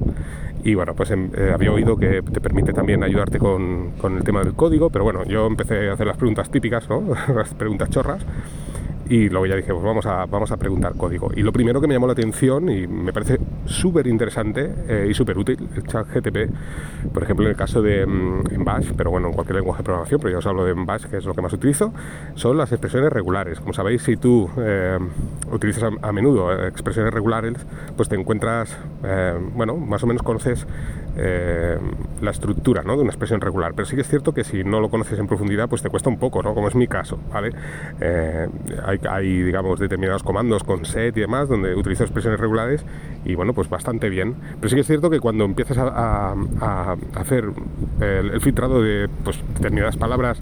Y 0.63 0.75
bueno, 0.75 0.93
pues 0.93 1.09
em, 1.11 1.31
eh, 1.35 1.51
había 1.53 1.71
oído 1.71 1.97
que 1.97 2.21
te 2.21 2.39
permite 2.39 2.71
también 2.71 3.03
ayudarte 3.03 3.39
con, 3.39 3.91
con 3.99 4.17
el 4.17 4.23
tema 4.23 4.43
del 4.43 4.53
código, 4.53 4.91
pero 4.91 5.03
bueno, 5.03 5.23
yo 5.25 5.47
empecé 5.47 5.89
a 5.89 5.93
hacer 5.93 6.05
las 6.05 6.17
preguntas 6.17 6.51
típicas, 6.51 6.87
¿no? 6.87 7.03
las 7.35 7.53
preguntas 7.55 7.89
chorras 7.89 8.23
y 9.07 9.29
luego 9.29 9.45
ya 9.45 9.55
dije, 9.55 9.71
pues 9.71 9.83
vamos 9.83 10.05
a, 10.05 10.25
vamos 10.25 10.51
a 10.51 10.57
preguntar 10.57 10.93
código. 10.95 11.31
Y 11.35 11.41
lo 11.41 11.51
primero 11.51 11.79
que 11.79 11.87
me 11.87 11.93
llamó 11.93 12.07
la 12.07 12.13
atención 12.13 12.69
y 12.69 12.87
me 12.87 13.13
parece 13.13 13.39
súper 13.65 14.07
interesante 14.07 14.73
eh, 14.87 15.07
y 15.09 15.13
súper 15.13 15.37
útil, 15.37 15.67
el 15.75 15.83
chat 15.83 16.07
GTP, 16.07 16.49
por 17.13 17.23
ejemplo 17.23 17.45
en 17.45 17.51
el 17.51 17.57
caso 17.57 17.81
de 17.81 18.05
mm, 18.05 18.51
en 18.51 18.63
Bash, 18.63 18.91
pero 18.97 19.11
bueno, 19.11 19.27
en 19.27 19.33
cualquier 19.33 19.57
lenguaje 19.57 19.79
de 19.79 19.83
programación, 19.83 20.19
pero 20.19 20.31
yo 20.31 20.39
os 20.39 20.45
hablo 20.45 20.65
de 20.65 20.73
Bash, 20.73 21.05
que 21.05 21.17
es 21.17 21.25
lo 21.25 21.33
que 21.33 21.41
más 21.41 21.53
utilizo, 21.53 21.93
son 22.35 22.57
las 22.57 22.71
expresiones 22.71 23.11
regulares. 23.11 23.59
Como 23.59 23.73
sabéis, 23.73 24.03
si 24.03 24.17
tú 24.17 24.49
eh, 24.57 24.97
utilizas 25.51 25.91
a, 26.01 26.11
menudo 26.11 26.65
expresiones 26.65 27.13
regulares, 27.13 27.53
pues 27.95 28.09
te 28.09 28.15
encuentras, 28.15 28.75
eh, 29.03 29.37
bueno, 29.53 29.75
más 29.77 30.03
o 30.03 30.07
menos 30.07 30.23
conoces 30.23 30.65
la 31.15 32.31
estructura 32.31 32.83
¿no? 32.83 32.95
de 32.95 33.01
una 33.01 33.09
expresión 33.09 33.41
regular. 33.41 33.73
Pero 33.75 33.85
sí 33.85 33.95
que 33.95 34.01
es 34.01 34.07
cierto 34.07 34.33
que 34.33 34.43
si 34.43 34.63
no 34.63 34.79
lo 34.79 34.89
conoces 34.89 35.17
en 35.19 35.27
profundidad, 35.27 35.69
pues 35.69 35.81
te 35.81 35.89
cuesta 35.89 36.09
un 36.09 36.19
poco, 36.19 36.43
¿no? 36.43 36.53
Como 36.53 36.67
es 36.67 36.75
mi 36.75 36.87
caso, 36.87 37.19
¿vale? 37.31 37.51
hay 38.85 38.99
hay, 39.09 39.41
digamos, 39.43 39.79
determinados 39.79 40.23
comandos 40.23 40.63
con 40.63 40.85
set 40.85 41.15
y 41.17 41.21
demás, 41.21 41.47
donde 41.49 41.75
utilizo 41.75 42.03
expresiones 42.03 42.39
regulares 42.39 42.85
y, 43.23 43.35
bueno, 43.35 43.53
pues 43.53 43.69
bastante 43.69 44.09
bien. 44.09 44.35
Pero 44.59 44.69
sí 44.69 44.75
que 44.75 44.81
es 44.81 44.87
cierto 44.87 45.09
que 45.09 45.19
cuando 45.19 45.45
empiezas 45.45 45.77
a, 45.77 46.35
hacer 47.15 47.45
el, 48.01 48.41
filtrado 48.41 48.81
de 48.81 49.09
pues, 49.23 49.39
determinadas 49.55 49.97
palabras 49.97 50.41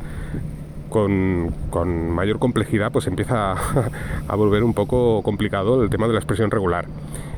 con, 0.90 2.12
mayor 2.12 2.40
complejidad, 2.40 2.92
pues 2.92 3.08
empieza 3.08 3.54
a, 4.28 4.36
volver 4.36 4.64
un 4.64 4.74
poco 4.74 5.22
complicado 5.24 5.84
el 5.84 5.90
tema 5.90 6.08
de 6.08 6.14
la 6.14 6.20
expresión 6.20 6.52
regular. 6.52 6.86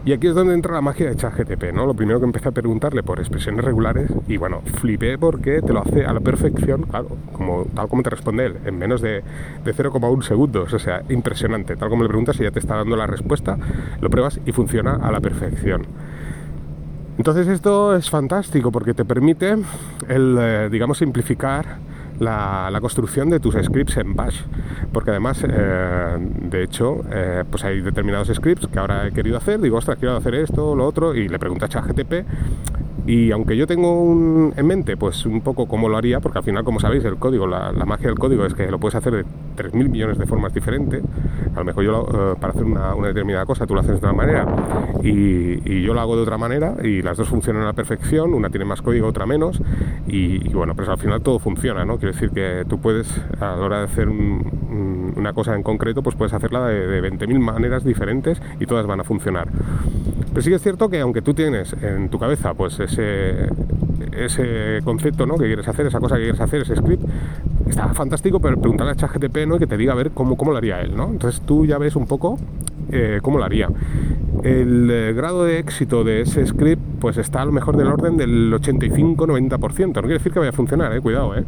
Y 0.05 0.13
aquí 0.13 0.27
es 0.27 0.35
donde 0.35 0.53
entra 0.53 0.75
la 0.75 0.81
magia 0.81 1.09
de 1.09 1.15
ChatGTP, 1.15 1.73
¿no? 1.73 1.87
Lo 1.87 1.95
primero 1.95 2.19
que 2.19 2.25
empecé 2.25 2.49
a 2.49 2.51
preguntarle 2.51 3.01
por 3.01 3.19
expresiones 3.19 3.65
regulares 3.65 4.11
y 4.27 4.37
bueno, 4.37 4.61
flipé 4.61 5.17
porque 5.17 5.63
te 5.63 5.73
lo 5.73 5.81
hace 5.81 6.05
a 6.05 6.13
la 6.13 6.19
perfección, 6.19 6.83
claro, 6.83 7.07
como, 7.33 7.65
tal 7.73 7.87
como 7.87 8.03
te 8.03 8.11
responde 8.11 8.45
él, 8.45 8.57
en 8.65 8.77
menos 8.77 9.01
de, 9.01 9.23
de 9.63 9.73
0,1 9.73 10.21
segundos, 10.21 10.71
o 10.71 10.77
sea, 10.77 11.01
impresionante. 11.09 11.75
Tal 11.75 11.89
como 11.89 12.03
le 12.03 12.09
preguntas 12.09 12.39
y 12.39 12.43
ya 12.43 12.51
te 12.51 12.59
está 12.59 12.75
dando 12.75 12.95
la 12.95 13.07
respuesta, 13.07 13.57
lo 13.99 14.11
pruebas 14.11 14.39
y 14.45 14.51
funciona 14.51 14.93
a 14.93 15.11
la 15.11 15.21
perfección. 15.21 15.87
Entonces 17.17 17.47
esto 17.47 17.95
es 17.95 18.07
fantástico 18.07 18.71
porque 18.71 18.93
te 18.93 19.05
permite 19.05 19.55
el, 20.07 20.37
eh, 20.39 20.69
digamos, 20.71 20.99
simplificar 20.99 21.79
la, 22.19 22.77
construcción 22.81 23.29
de 23.29 23.39
tus 23.39 23.55
scripts 23.55 23.97
en 23.97 24.15
Bash. 24.15 24.41
Porque 24.91 25.11
además, 25.11 25.43
eh, 25.47 26.17
de 26.19 26.63
hecho, 26.63 27.01
eh, 27.11 27.43
pues 27.49 27.63
hay 27.63 27.81
determinados 27.81 28.29
scripts 28.33 28.67
que 28.67 28.79
ahora 28.79 29.07
he 29.07 29.11
querido 29.11 29.37
hacer. 29.37 29.59
Digo, 29.59 29.77
ostras, 29.77 29.97
quiero 29.99 30.15
hacer 30.15 30.35
esto, 30.35 30.75
lo 30.75 30.85
otro, 30.85 31.15
y 31.15 31.27
le 31.27 31.39
pregunto 31.39 31.65
a 31.65 31.69
ChatGTP 31.69 32.25
y 33.07 33.31
aunque 33.31 33.55
yo 33.55 33.67
tengo 33.67 34.51
en 34.55 34.65
mente, 34.65 34.97
pues 34.97 35.27
un 35.27 35.41
poco 35.41 35.67
cómo 35.67 35.89
lo 35.89 35.97
haría, 35.97 36.19
porque 36.21 36.39
al 36.39 36.43
final, 36.43 36.63
como 36.63 36.79
sabéis, 36.79 37.05
el 37.05 37.17
código, 37.17 37.45
la, 37.45 37.71
magia 37.85 38.07
del 38.07 38.17
código 38.17 38.45
es 38.45 38.55
que 38.55 38.71
lo 38.71 38.79
puedes 38.79 38.95
hacer 38.95 39.13
de 39.13 39.25
3.000 39.55 39.89
millones 39.89 40.17
de 40.17 40.25
formas 40.25 40.53
diferentes. 40.55 41.03
A 41.55 41.59
lo 41.59 41.65
mejor 41.65 41.83
yo, 41.83 42.07
eh, 42.11 42.35
para 42.39 42.53
hacer 42.53 42.63
una, 42.63 42.95
determinada 43.07 43.45
cosa, 43.45 43.67
tú 43.67 43.75
lo 43.75 43.81
haces 43.81 44.01
de 44.01 44.07
una 44.07 44.13
manera 44.15 44.47
y, 45.03 45.83
yo 45.85 45.93
lo 45.93 46.01
hago 46.01 46.15
de 46.15 46.23
otra 46.23 46.39
manera 46.39 46.77
y 46.81 47.03
las 47.03 47.17
dos 47.17 47.29
funcionan 47.29 47.61
a 47.61 47.65
la 47.65 47.73
perfección, 47.73 48.33
una 48.33 48.49
tiene 48.49 48.65
más 48.65 48.81
código, 48.81 49.07
otra 49.07 49.27
menos. 49.27 49.61
Y, 50.07 50.49
bueno, 50.49 50.73
pues 50.75 50.89
al 50.89 50.97
final 50.97 51.21
todo 51.21 51.37
funciona, 51.37 51.85
¿no? 51.85 51.97
Quiero 51.97 52.13
decir 52.13 52.31
que 52.31 52.65
tú 52.67 52.79
puedes, 52.79 53.07
a 53.39 53.55
la 53.55 53.57
hora 53.57 53.77
de 53.79 53.83
hacer 53.85 54.09
una 54.09 55.33
cosa 55.33 55.53
en 55.53 55.61
concreto, 55.61 56.01
pues 56.01 56.15
puedes 56.15 56.33
hacerla 56.33 56.67
de, 56.67 56.87
de 56.87 57.11
20.000 57.11 57.39
maneras 57.39 57.83
diferentes 57.83 58.41
y 58.59 58.65
todas 58.65 58.87
van 58.87 59.01
a 59.01 59.03
funcionar. 59.03 59.47
Pero 60.35 60.43
sí 60.43 60.49
que 60.49 60.57
es 60.57 60.61
cierto 60.61 60.89
que 60.89 60.99
aunque 60.99 61.21
tú 61.21 61.33
tienes 61.33 61.71
en 61.81 62.09
tu 62.09 62.19
cabeza 62.19 62.53
pues 62.53 62.77
ese, 62.81 63.47
ese 64.11 64.81
concepto 64.83 65.25
¿no? 65.25 65.37
que 65.37 65.45
quieres 65.45 65.65
hacer, 65.65 65.85
esa 65.85 66.01
cosa 66.01 66.17
que 66.17 66.23
quieres 66.23 66.41
hacer, 66.41 66.63
ese 66.63 66.75
script, 66.75 67.03
está 67.69 67.87
fantástico, 67.93 68.41
pero 68.41 68.59
preguntarle 68.59 68.91
a 68.91 68.95
ChatGTP 68.97 69.47
¿no? 69.47 69.57
que 69.57 69.65
te 69.65 69.77
diga 69.77 69.93
a 69.93 69.95
ver 69.95 70.11
cómo, 70.11 70.35
cómo 70.35 70.51
lo 70.51 70.57
haría 70.57 70.81
él. 70.81 70.93
¿no? 70.93 71.05
Entonces 71.05 71.39
tú 71.39 71.65
ya 71.65 71.77
ves 71.77 71.95
un 71.95 72.05
poco 72.05 72.37
eh, 72.91 73.19
cómo 73.21 73.37
lo 73.37 73.45
haría. 73.45 73.69
El 74.43 74.91
eh, 74.91 75.13
grado 75.13 75.45
de 75.45 75.57
éxito 75.57 76.03
de 76.03 76.23
ese 76.23 76.45
script 76.45 76.81
pues 76.99 77.17
está 77.17 77.41
a 77.41 77.45
lo 77.45 77.51
mejor 77.51 77.77
del 77.77 77.87
orden 77.87 78.17
del 78.17 78.53
85-90%. 78.53 79.87
No 79.87 79.93
quiere 79.93 80.13
decir 80.15 80.31
que 80.31 80.39
vaya 80.39 80.49
a 80.49 80.53
funcionar, 80.53 80.93
eh, 80.93 81.01
cuidado, 81.01 81.35
eh, 81.35 81.43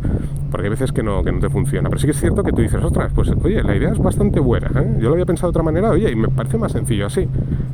porque 0.51 0.66
hay 0.68 0.70
veces 0.70 0.92
que 0.92 1.04
no, 1.04 1.24
que 1.24 1.32
no 1.32 1.39
te 1.39 1.50
funciona. 1.50 1.89
Pero 1.89 2.00
sí 2.00 2.08
que 2.08 2.12
es 2.12 2.20
cierto 2.20 2.44
que 2.44 2.51
tú 2.51 2.62
dices, 2.62 2.84
ostras, 2.84 3.12
pues 3.13 3.30
oye, 3.44 3.63
la 3.63 3.75
idea 3.75 3.92
es 3.92 4.00
bastante 4.00 4.39
buena. 4.39 4.68
¿eh? 4.75 4.98
Yo 5.00 5.08
lo 5.08 5.13
había 5.13 5.25
pensado 5.25 5.51
de 5.51 5.51
otra 5.51 5.63
manera, 5.63 5.89
oye, 5.89 6.12
y 6.12 6.16
me 6.16 6.30
parece 6.30 6.58
más 6.58 6.72
sencillo 6.72 7.06
así. 7.06 7.27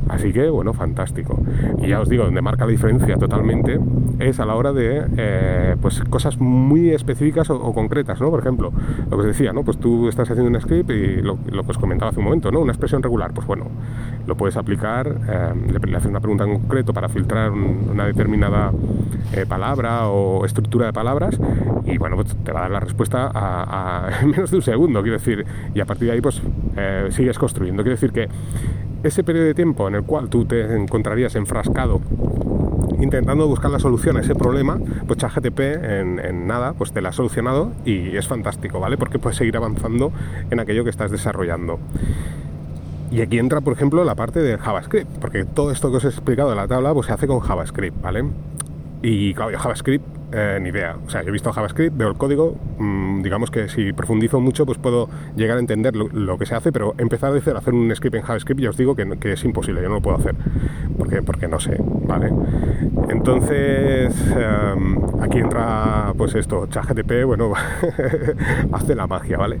Así 0.08 0.32
que, 0.32 0.48
bueno, 0.50 0.72
fantástico. 0.72 1.40
Y 1.82 1.88
ya 1.88 2.00
os 2.00 2.08
digo, 2.08 2.24
donde 2.24 2.42
marca 2.42 2.64
la 2.64 2.70
diferencia 2.70 3.16
totalmente 3.16 3.80
es 4.18 4.38
a 4.38 4.46
la 4.46 4.54
hora 4.54 4.72
de 4.72 5.76
pues 5.80 6.02
cosas 6.04 6.38
muy 6.38 6.90
específicas 6.90 7.50
o, 7.50 7.72
concretas, 7.72 8.20
¿no? 8.20 8.30
Por 8.30 8.40
ejemplo, 8.40 8.72
lo 9.10 9.16
que 9.16 9.22
os 9.22 9.26
decía, 9.26 9.52
¿no? 9.52 9.64
Pues 9.64 9.78
tú 9.78 10.08
estás 10.08 10.30
haciendo 10.30 10.50
un 10.50 10.60
script 10.60 10.90
y 10.90 11.22
lo, 11.22 11.38
lo 11.50 11.64
que 11.64 11.70
os 11.70 11.78
comentaba 11.78 12.10
hace 12.10 12.20
un 12.20 12.26
momento, 12.26 12.50
¿no? 12.50 12.60
Una 12.60 12.72
expresión 12.72 13.02
regular, 13.02 13.32
pues 13.32 13.46
bueno, 13.46 13.66
lo 14.26 14.36
puedes 14.36 14.56
aplicar, 14.56 15.06
eh, 15.28 15.54
le, 15.86 15.96
haces 15.96 16.10
una 16.10 16.20
pregunta 16.20 16.44
en 16.44 16.58
concreto 16.60 16.92
para 16.92 17.08
filtrar 17.08 17.52
una 17.90 18.06
determinada 18.06 18.72
eh, 19.32 19.46
palabra 19.46 20.08
o 20.08 20.44
estructura 20.44 20.86
de 20.86 20.92
palabras 20.92 21.38
y 21.84 21.98
bueno, 21.98 22.16
pues 22.16 22.34
te 22.44 22.52
va 22.52 22.60
a 22.60 22.62
dar 22.62 22.70
la 22.70 22.80
respuesta 22.80 24.10
en 24.22 24.30
menos 24.30 24.50
de 24.50 24.56
un 24.56 24.62
segundo, 24.62 25.02
quiero 25.02 25.18
decir, 25.18 25.44
y 25.74 25.80
a 25.80 25.84
partir 25.84 26.08
de 26.08 26.14
ahí 26.14 26.20
pues 26.20 26.40
eh, 26.76 27.08
sigues 27.10 27.38
construyendo. 27.38 27.82
Quiero 27.82 27.96
decir 27.96 28.12
que 28.12 28.28
ese 29.02 29.22
periodo 29.22 29.46
de 29.46 29.54
tiempo 29.54 29.86
en 29.88 29.96
el 29.96 30.02
cual 30.04 30.28
tú 30.28 30.44
te 30.44 30.74
encontrarías 30.76 31.34
enfrascado 31.36 32.00
intentando 33.00 33.46
buscar 33.46 33.70
la 33.70 33.78
solución 33.78 34.16
a 34.16 34.20
ese 34.20 34.34
problema, 34.34 34.78
pues 35.06 35.18
ChatGTP 35.18 35.60
en, 35.60 36.18
en, 36.18 36.46
nada, 36.46 36.72
pues 36.72 36.92
te 36.92 37.02
la 37.02 37.10
ha 37.10 37.12
solucionado 37.12 37.72
y 37.84 38.16
es 38.16 38.26
fantástico, 38.26 38.80
¿vale? 38.80 38.96
Porque 38.96 39.18
puedes 39.18 39.36
seguir 39.36 39.56
avanzando 39.56 40.12
en 40.50 40.60
aquello 40.60 40.84
que 40.84 40.90
estás 40.90 41.10
desarrollando. 41.10 41.78
Y 43.14 43.20
aquí 43.20 43.38
entra, 43.38 43.60
por 43.60 43.74
ejemplo, 43.74 44.02
la 44.02 44.16
parte 44.16 44.40
de 44.40 44.58
JavaScript, 44.58 45.08
porque 45.20 45.44
todo 45.44 45.70
esto 45.70 45.88
que 45.92 45.98
os 45.98 46.04
he 46.04 46.08
explicado 46.08 46.50
en 46.50 46.56
la 46.56 46.66
tabla 46.66 46.92
pues 46.92 47.06
se 47.06 47.12
hace 47.12 47.28
con 47.28 47.38
JavaScript, 47.38 48.02
¿vale? 48.02 48.24
Y 49.02 49.34
claro, 49.34 49.56
JavaScript, 49.56 50.04
eh, 50.32 50.58
ni 50.60 50.70
idea. 50.70 50.96
O 51.06 51.08
sea, 51.08 51.22
yo 51.22 51.28
he 51.28 51.30
visto 51.30 51.52
JavaScript, 51.52 51.96
veo 51.96 52.08
el 52.08 52.16
código, 52.16 52.56
mm, 52.76 53.22
digamos 53.22 53.52
que 53.52 53.68
si 53.68 53.92
profundizo 53.92 54.40
mucho, 54.40 54.66
pues 54.66 54.78
puedo 54.78 55.08
llegar 55.36 55.58
a 55.58 55.60
entender 55.60 55.94
lo, 55.94 56.38
que 56.38 56.44
se 56.44 56.56
hace, 56.56 56.72
pero 56.72 56.96
empezar 56.98 57.32
a 57.32 57.36
hacer 57.36 57.72
un 57.72 57.94
script 57.94 58.16
en 58.16 58.22
JavaScript, 58.22 58.60
ya 58.60 58.70
os 58.70 58.76
digo 58.76 58.96
que, 58.96 59.32
es 59.32 59.44
imposible, 59.44 59.80
yo 59.80 59.88
no 59.90 59.94
lo 59.94 60.00
puedo 60.00 60.16
hacer, 60.16 60.34
porque, 60.98 61.22
porque 61.22 61.46
no 61.46 61.60
sé, 61.60 61.76
¿vale? 61.78 62.32
Entonces, 63.10 64.12
em, 64.36 64.98
aquí 65.20 65.38
entra, 65.38 66.12
pues 66.18 66.34
esto, 66.34 66.66
ChatGTP, 66.66 67.24
bueno, 67.26 67.52
hace 68.72 68.96
la 68.96 69.06
magia, 69.06 69.38
¿vale? 69.38 69.60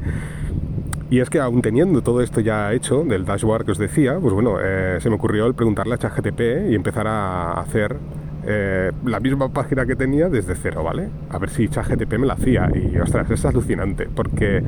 Y 1.14 1.20
es 1.20 1.30
que 1.30 1.38
aún 1.38 1.62
teniendo 1.62 2.02
todo 2.02 2.22
esto 2.22 2.40
ya 2.40 2.72
hecho 2.72 3.04
del 3.04 3.24
dashboard 3.24 3.64
que 3.64 3.70
os 3.70 3.78
decía, 3.78 4.18
pues 4.20 4.34
bueno, 4.34 4.56
eh, 4.60 4.98
se 5.00 5.08
me 5.08 5.14
ocurrió 5.14 5.46
el 5.46 5.54
preguntarle 5.54 5.94
a 5.94 5.98
ChatGTP 5.98 6.70
y 6.70 6.74
empezar 6.74 7.06
a 7.06 7.52
hacer 7.52 7.96
eh, 8.44 8.90
la 9.04 9.20
misma 9.20 9.48
página 9.48 9.86
que 9.86 9.94
tenía 9.94 10.28
desde 10.28 10.56
cero, 10.56 10.82
¿vale? 10.82 11.08
A 11.30 11.38
ver 11.38 11.50
si 11.50 11.68
ChatGTP 11.68 12.18
me 12.18 12.26
la 12.26 12.32
hacía. 12.32 12.68
Y 12.74 12.98
ostras, 12.98 13.30
es 13.30 13.44
alucinante, 13.44 14.08
porque 14.12 14.60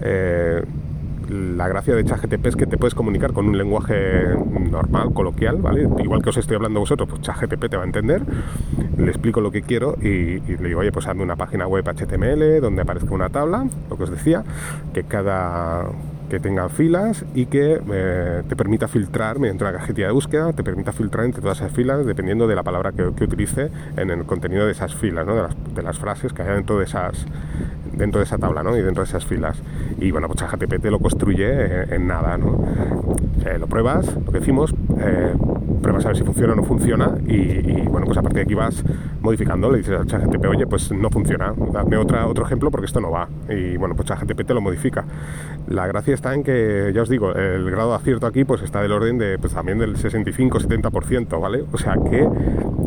eh, 0.00 0.62
la 1.30 1.66
gracia 1.66 1.96
de 1.96 2.04
ChatGTP 2.04 2.46
es 2.46 2.54
que 2.54 2.66
te 2.66 2.78
puedes 2.78 2.94
comunicar 2.94 3.32
con 3.32 3.48
un 3.48 3.58
lenguaje 3.58 4.22
normal, 4.70 5.12
coloquial, 5.12 5.56
¿vale? 5.56 5.88
Igual 5.98 6.22
que 6.22 6.30
os 6.30 6.36
estoy 6.36 6.54
hablando 6.54 6.78
vosotros, 6.78 7.08
pues 7.08 7.22
ChatGTP 7.22 7.68
te 7.68 7.76
va 7.76 7.82
a 7.82 7.86
entender, 7.86 8.22
le 8.98 9.10
explico 9.10 9.40
lo 9.40 9.50
que 9.50 9.62
quiero 9.62 9.96
y, 10.00 10.40
le 10.40 10.68
digo, 10.68 10.80
oye, 10.80 10.92
pues 10.92 11.06
hazme 11.06 11.22
una 11.22 11.36
página 11.36 11.66
web 11.66 11.84
HTML 11.84 12.60
donde 12.60 12.82
aparezca 12.82 13.14
una 13.14 13.30
tabla, 13.30 13.66
lo 13.88 13.96
que 13.96 14.02
os 14.04 14.10
decía, 14.10 14.44
que 14.92 15.04
cada 15.04 15.86
que 16.28 16.40
tenga 16.40 16.68
filas 16.68 17.24
y 17.34 17.46
que 17.46 17.80
eh, 17.90 18.42
te 18.46 18.54
permita 18.54 18.86
filtrar 18.86 19.38
mediante 19.38 19.64
una 19.64 19.72
cajetilla 19.72 20.08
de 20.08 20.12
búsqueda, 20.12 20.52
te 20.52 20.62
permita 20.62 20.92
filtrar 20.92 21.24
entre 21.24 21.40
todas 21.40 21.58
esas 21.58 21.72
filas 21.72 22.04
dependiendo 22.04 22.46
de 22.46 22.54
la 22.54 22.62
palabra 22.62 22.92
que, 22.92 23.02
utilice 23.02 23.70
en 23.96 24.10
el 24.10 24.24
contenido 24.24 24.66
de 24.66 24.72
esas 24.72 24.94
filas, 24.94 25.26
¿no? 25.26 25.34
de, 25.34 25.42
las, 25.42 25.74
de, 25.74 25.82
las, 25.82 25.98
frases 25.98 26.34
que 26.34 26.42
hay 26.42 26.54
dentro 26.54 26.78
de 26.78 26.84
esas 26.84 27.26
dentro 27.98 28.20
de 28.20 28.24
esa 28.24 28.38
tabla 28.38 28.62
¿no? 28.62 28.76
y 28.76 28.82
dentro 28.82 29.02
de 29.02 29.08
esas 29.08 29.24
filas. 29.24 29.58
Y 29.98 30.10
bueno, 30.10 30.28
pues 30.28 30.40
ChatGPT 30.40 30.84
lo 30.86 31.00
construye 31.00 31.48
eh, 31.48 31.86
en, 31.90 32.06
nada. 32.06 32.38
¿no? 32.38 32.64
Eh, 33.44 33.58
lo 33.58 33.66
pruebas, 33.66 34.14
lo 34.14 34.32
que 34.32 34.38
decimos, 34.38 34.74
pruebas 35.78 36.04
a 36.04 36.08
ver 36.08 36.16
si 36.16 36.24
funciona 36.24 36.52
o 36.52 36.56
no 36.56 36.62
funciona 36.64 37.16
y, 37.26 37.82
bueno, 37.88 38.06
pues 38.06 38.18
a 38.18 38.22
partir 38.22 38.38
de 38.38 38.42
aquí 38.42 38.54
vas 38.54 38.84
modificando, 39.20 39.70
le 39.70 39.78
dices 39.78 39.98
al 39.98 40.06
ChatGPT, 40.06 40.46
oye, 40.46 40.66
pues 40.66 40.92
no 40.92 41.10
funciona, 41.10 41.52
dame 41.72 41.96
otra, 41.96 42.26
otro 42.26 42.44
ejemplo 42.44 42.70
porque 42.70 42.86
esto 42.86 43.00
no 43.00 43.10
va. 43.10 43.28
Y 43.48 43.76
bueno, 43.76 43.94
pues 43.94 44.08
ChatGPT 44.08 44.46
te 44.46 44.54
lo 44.54 44.60
modifica. 44.60 45.04
La 45.68 45.86
gracia 45.86 46.14
está 46.14 46.34
en 46.34 46.42
que, 46.42 46.92
ya 46.94 47.02
os 47.02 47.08
digo, 47.08 47.32
el 47.34 47.70
grado 47.70 47.90
de 47.90 47.96
acierto 47.96 48.26
aquí 48.26 48.44
pues 48.44 48.62
está 48.62 48.82
del 48.82 48.92
orden 48.92 49.18
de, 49.18 49.38
pues 49.38 49.52
también 49.52 49.78
del 49.78 49.96
65-70%, 49.96 51.40
¿vale? 51.40 51.64
O 51.72 51.78
sea 51.78 51.96
que 52.10 52.28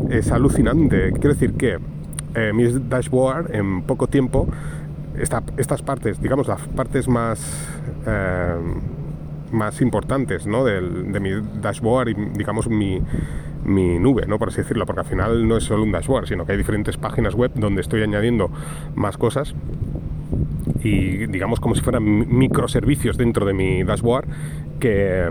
es 0.09 0.31
alucinante. 0.31 1.11
Quiero 1.13 1.33
decir 1.33 1.53
que 1.53 1.79
mi 2.53 2.65
dashboard 2.65 3.53
en 3.53 3.81
poco 3.83 4.07
tiempo 4.07 4.47
estas 5.57 5.81
partes, 5.81 6.21
digamos, 6.21 6.47
las 6.47 6.61
partes 6.61 7.07
más, 7.07 7.67
eh, 8.07 8.55
más 9.51 9.81
importantes 9.81 10.47
¿no? 10.47 10.63
de, 10.63 10.81
mi 11.19 11.31
dashboard 11.61 12.09
y, 12.09 12.13
digamos, 12.13 12.69
mi, 12.69 13.01
mi 13.63 13.99
nube, 13.99 14.25
¿no? 14.27 14.39
por 14.39 14.49
así 14.49 14.57
decirlo, 14.57 14.85
porque 14.85 15.01
al 15.01 15.07
final 15.07 15.47
no 15.47 15.57
es 15.57 15.63
solo 15.63 15.83
un 15.83 15.91
dashboard, 15.91 16.27
sino 16.27 16.45
que 16.45 16.53
hay 16.53 16.57
diferentes 16.57 16.97
páginas 16.97 17.35
web 17.35 17.51
donde 17.55 17.81
estoy 17.81 18.03
añadiendo 18.03 18.49
más 18.95 19.17
cosas 19.17 19.55
y 20.83 21.27
digamos 21.27 21.59
como 21.59 21.75
si 21.75 21.81
fueran 21.81 22.03
microservicios 22.03 23.17
dentro 23.17 23.45
de 23.45 23.53
mi 23.53 23.83
dashboard 23.83 24.25
que, 24.79 25.29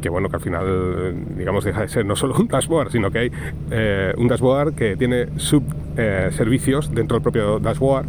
que 0.00 0.08
bueno, 0.08 0.28
que 0.28 0.36
al 0.36 0.42
final 0.42 1.14
digamos 1.36 1.64
deja 1.64 1.82
de 1.82 1.88
ser 1.88 2.06
no 2.06 2.16
solo 2.16 2.34
un 2.38 2.48
dashboard, 2.48 2.90
sino 2.90 3.10
que 3.10 3.18
hay 3.18 3.32
eh, 3.70 4.14
un 4.16 4.28
dashboard 4.28 4.74
que 4.74 4.96
tiene 4.96 5.26
subservicios 5.36 6.88
eh, 6.88 6.92
dentro 6.94 7.16
del 7.16 7.22
propio 7.22 7.58
dashboard 7.58 8.06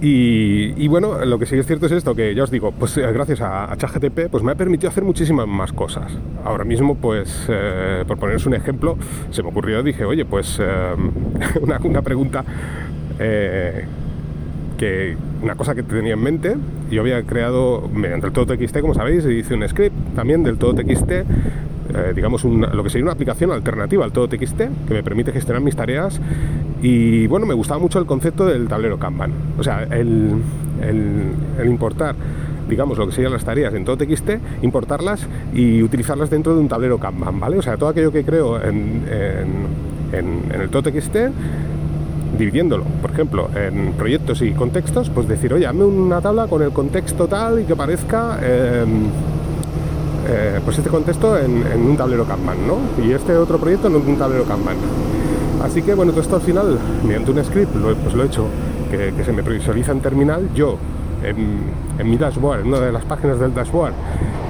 y, 0.00 0.86
bueno, 0.86 1.24
lo 1.24 1.38
que 1.38 1.46
sí 1.46 1.56
es 1.56 1.66
cierto 1.66 1.86
es 1.86 1.92
esto, 1.92 2.14
que 2.14 2.34
ya 2.34 2.44
os 2.44 2.50
digo, 2.50 2.72
pues 2.72 2.96
eh, 2.96 3.12
gracias 3.12 3.40
a, 3.40 3.74
ChatGTP 3.76 4.28
pues 4.30 4.44
me 4.44 4.52
ha 4.52 4.54
permitido 4.54 4.90
hacer 4.90 5.02
muchísimas 5.02 5.48
más 5.48 5.72
cosas. 5.72 6.12
Ahora 6.44 6.64
mismo, 6.64 6.94
pues, 6.94 7.46
eh, 7.48 8.04
por 8.06 8.18
poneros 8.18 8.46
un 8.46 8.54
ejemplo, 8.54 8.96
se 9.30 9.42
me 9.42 9.48
ocurrió, 9.48 9.82
dije, 9.82 10.04
oye, 10.04 10.24
pues 10.24 10.58
eh, 10.60 10.94
una, 11.60 12.02
pregunta, 12.02 12.44
que 14.78 15.16
una 15.42 15.56
cosa 15.56 15.74
que 15.74 15.82
tenía 15.82 16.12
en 16.12 16.22
mente, 16.22 16.56
yo 16.90 17.00
había 17.00 17.20
creado 17.24 17.88
mediante 17.92 18.28
el 18.28 18.32
todo 18.32 18.46
TXT, 18.46 18.80
como 18.80 18.94
sabéis, 18.94 19.24
hice 19.24 19.54
un 19.54 19.68
script 19.68 19.96
también 20.14 20.44
del 20.44 20.58
todo 20.58 20.74
TXT 20.74 21.12
eh, 21.94 22.12
digamos, 22.14 22.44
lo 22.44 22.82
que 22.82 22.90
sería 22.90 23.04
una 23.04 23.12
aplicación 23.12 23.50
alternativa 23.50 24.04
al 24.04 24.12
todo 24.12 24.28
TXT 24.28 24.56
que 24.56 24.94
me 24.94 25.02
permite 25.02 25.32
gestionar 25.32 25.62
mis 25.62 25.74
tareas. 25.76 26.20
Y 26.82 27.26
bueno, 27.26 27.46
me 27.46 27.54
gustaba 27.54 27.80
mucho 27.80 27.98
el 27.98 28.06
concepto 28.06 28.46
del 28.46 28.68
tablero 28.68 28.98
Kanban, 28.98 29.32
o 29.58 29.62
sea, 29.62 29.84
el, 29.84 30.42
importar 31.64 32.14
digamos, 32.68 32.98
lo 32.98 33.06
que 33.06 33.12
serían 33.12 33.32
las 33.32 33.46
tareas 33.46 33.72
en 33.72 33.86
todo 33.86 33.96
importarlas 34.60 35.26
y 35.54 35.82
utilizarlas 35.82 36.28
dentro 36.28 36.54
de 36.54 36.60
un 36.60 36.68
tablero 36.68 36.98
Kanban, 36.98 37.40
¿vale? 37.40 37.58
O 37.58 37.62
sea, 37.62 37.78
todo 37.78 37.88
aquello 37.88 38.12
que 38.12 38.24
creo 38.24 38.62
en, 38.62 39.04
el 40.12 40.68
todo 40.68 40.82
dividiéndolo, 42.36 42.84
por 43.00 43.10
ejemplo, 43.10 43.48
en 43.56 43.94
proyectos 43.94 44.42
y 44.42 44.52
contextos, 44.52 45.08
pues 45.08 45.26
decir, 45.26 45.54
oye, 45.54 45.66
hazme 45.66 45.84
una 45.84 46.20
tabla 46.20 46.46
con 46.46 46.60
el 46.62 46.70
contexto 46.70 47.26
tal 47.26 47.62
y 47.62 47.64
que 47.64 47.74
parezca... 47.74 48.38
Em, 48.42 49.37
eh, 50.28 50.60
pues 50.64 50.78
este 50.78 50.90
contexto 50.90 51.38
en, 51.38 51.62
un 51.74 51.96
tablero 51.96 52.24
Kanban, 52.24 52.58
¿no? 52.66 52.76
Y 53.02 53.12
este 53.12 53.34
otro 53.36 53.58
proyecto 53.58 53.88
en 53.88 53.96
un 53.96 54.16
tablero 54.16 54.44
Kanban. 54.44 54.76
Así 55.62 55.82
que 55.82 55.94
bueno, 55.94 56.12
todo 56.12 56.20
esto 56.20 56.36
al 56.36 56.42
final, 56.42 56.78
mediante 57.02 57.30
un 57.30 57.44
script, 57.44 57.74
lo, 57.74 57.94
pues 57.96 58.14
lo 58.14 58.22
he 58.22 58.26
hecho 58.26 58.44
que, 58.90 59.24
se 59.24 59.32
me 59.32 59.42
previsualiza 59.42 59.92
en 59.92 60.00
terminal. 60.00 60.48
Yo, 60.54 60.76
en, 61.22 62.08
mi 62.08 62.16
dashboard, 62.16 62.60
en 62.60 62.68
una 62.68 62.80
de 62.80 62.92
las 62.92 63.04
páginas 63.04 63.40
del 63.40 63.54
dashboard, 63.54 63.92